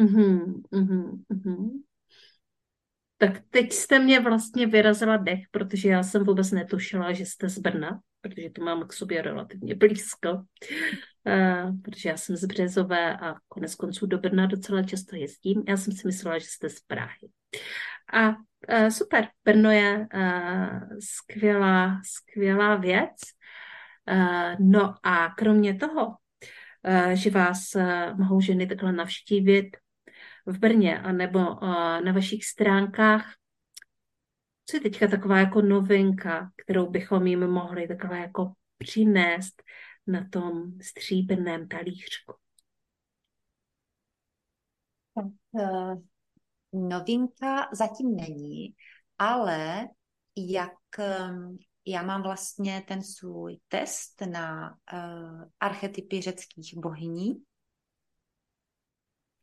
[0.00, 1.70] Mm-hmm, mm-hmm.
[3.16, 7.58] Tak teď jste mě vlastně vyrazila dech, protože já jsem vůbec netušila, že jste z
[7.58, 13.34] Brna, protože to mám k sobě relativně blízko, uh, protože já jsem z Březové a
[13.48, 15.64] konec konců do Brna docela často jezdím.
[15.68, 17.28] Já jsem si myslela, že jste z Prahy.
[18.12, 23.16] A uh, super, Brno je uh, skvělá, skvělá věc.
[24.10, 29.76] Uh, no a kromě toho, uh, že vás uh, mohou ženy takhle navštívit
[30.46, 33.34] v Brně, anebo uh, na vašich stránkách,
[34.70, 39.62] Co je teďka taková jako novinka, kterou bychom jim mohli takhle jako přinést
[40.06, 42.34] na tom stříbrném talířku?
[45.14, 45.98] Tak,
[46.72, 48.74] novinka zatím není,
[49.18, 49.88] ale
[50.36, 57.34] jak um, já mám vlastně ten svůj test na uh, archetypy řeckých bohyní,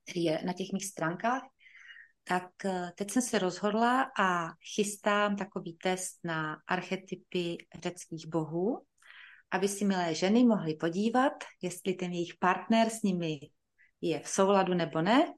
[0.03, 1.41] který je na těch mých stránkách,
[2.23, 8.85] tak uh, teď jsem se rozhodla a chystám takový test na archetypy řeckých bohů,
[9.51, 13.39] aby si milé ženy mohly podívat, jestli ten jejich partner s nimi
[14.01, 15.33] je v souladu nebo ne.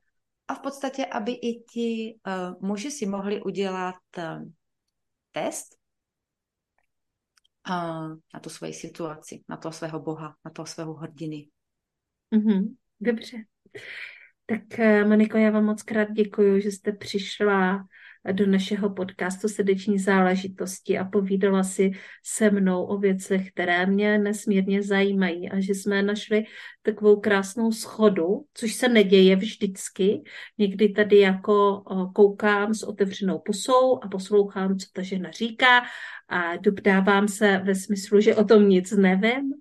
[0.47, 4.47] A v podstatě, aby i ti uh, muži si mohli udělat uh,
[5.31, 5.75] test
[7.69, 11.49] uh, na tu svoji situaci, na toho svého boha, na toho svého hrdiny.
[12.35, 12.75] Mm-hmm.
[12.99, 13.37] Dobře.
[14.45, 17.87] Tak Moniko, já vám moc krát děkuji, že jste přišla
[18.31, 21.91] do našeho podcastu Srdeční záležitosti a povídala si
[22.23, 26.43] se mnou o věcech, které mě nesmírně zajímají a že jsme našli
[26.81, 30.23] takovou krásnou schodu, což se neděje vždycky.
[30.57, 31.83] Někdy tady jako
[32.15, 35.81] koukám s otevřenou pusou a poslouchám, co ta žena říká
[36.29, 39.53] a dopdávám se ve smyslu, že o tom nic nevím,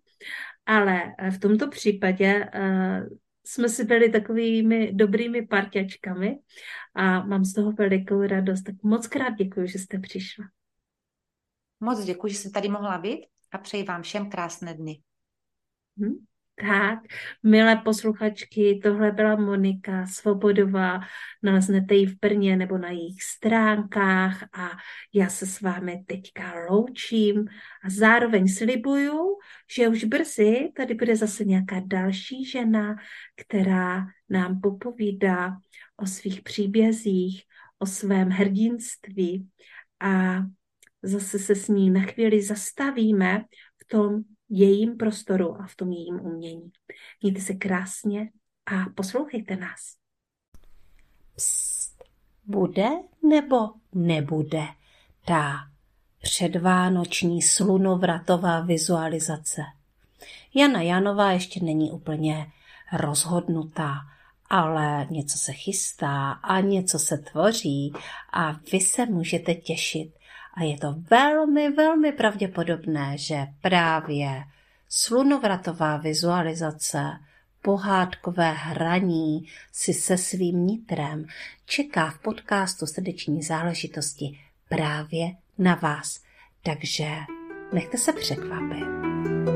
[0.66, 3.02] ale v tomto případě eh,
[3.46, 6.38] jsme si byli takovými dobrými parťačkami
[6.94, 8.62] a mám z toho velikou radost.
[8.62, 10.44] Tak moc krát děkuji, že jste přišla.
[11.80, 15.02] Moc děkuji, že jsem tady mohla být a přeji vám všem krásné dny.
[15.98, 16.26] Hmm.
[16.60, 16.98] Tak,
[17.42, 21.00] milé posluchačky, tohle byla Monika Svobodová,
[21.42, 24.70] naleznete ji v Brně nebo na jejich stránkách a
[25.14, 27.44] já se s vámi teďka loučím.
[27.84, 29.38] A zároveň slibuju,
[29.76, 32.96] že už brzy tady bude zase nějaká další žena,
[33.36, 35.56] která nám popovídá
[35.96, 37.42] o svých příbězích,
[37.78, 39.48] o svém hrdinství.
[40.00, 40.42] A
[41.02, 43.44] zase se s ní na chvíli zastavíme
[43.82, 46.72] v tom jejím prostoru a v tom jejím umění.
[47.22, 48.30] Mějte se krásně
[48.66, 49.96] a poslouchejte nás.
[51.36, 52.04] Psst,
[52.44, 52.88] bude
[53.22, 53.56] nebo
[53.92, 54.62] nebude
[55.26, 55.70] ta
[56.22, 59.62] předvánoční slunovratová vizualizace?
[60.54, 62.52] Jana Janová ještě není úplně
[62.92, 63.94] rozhodnutá,
[64.50, 67.92] ale něco se chystá a něco se tvoří
[68.32, 70.15] a vy se můžete těšit
[70.56, 74.44] a je to velmi, velmi pravděpodobné, že právě
[74.88, 77.10] slunovratová vizualizace,
[77.62, 81.26] pohádkové hraní si se svým nitrem
[81.64, 84.38] čeká v podcastu Srdeční záležitosti
[84.68, 85.26] právě
[85.58, 86.20] na vás.
[86.62, 87.08] Takže
[87.72, 89.55] nechte se překvapit.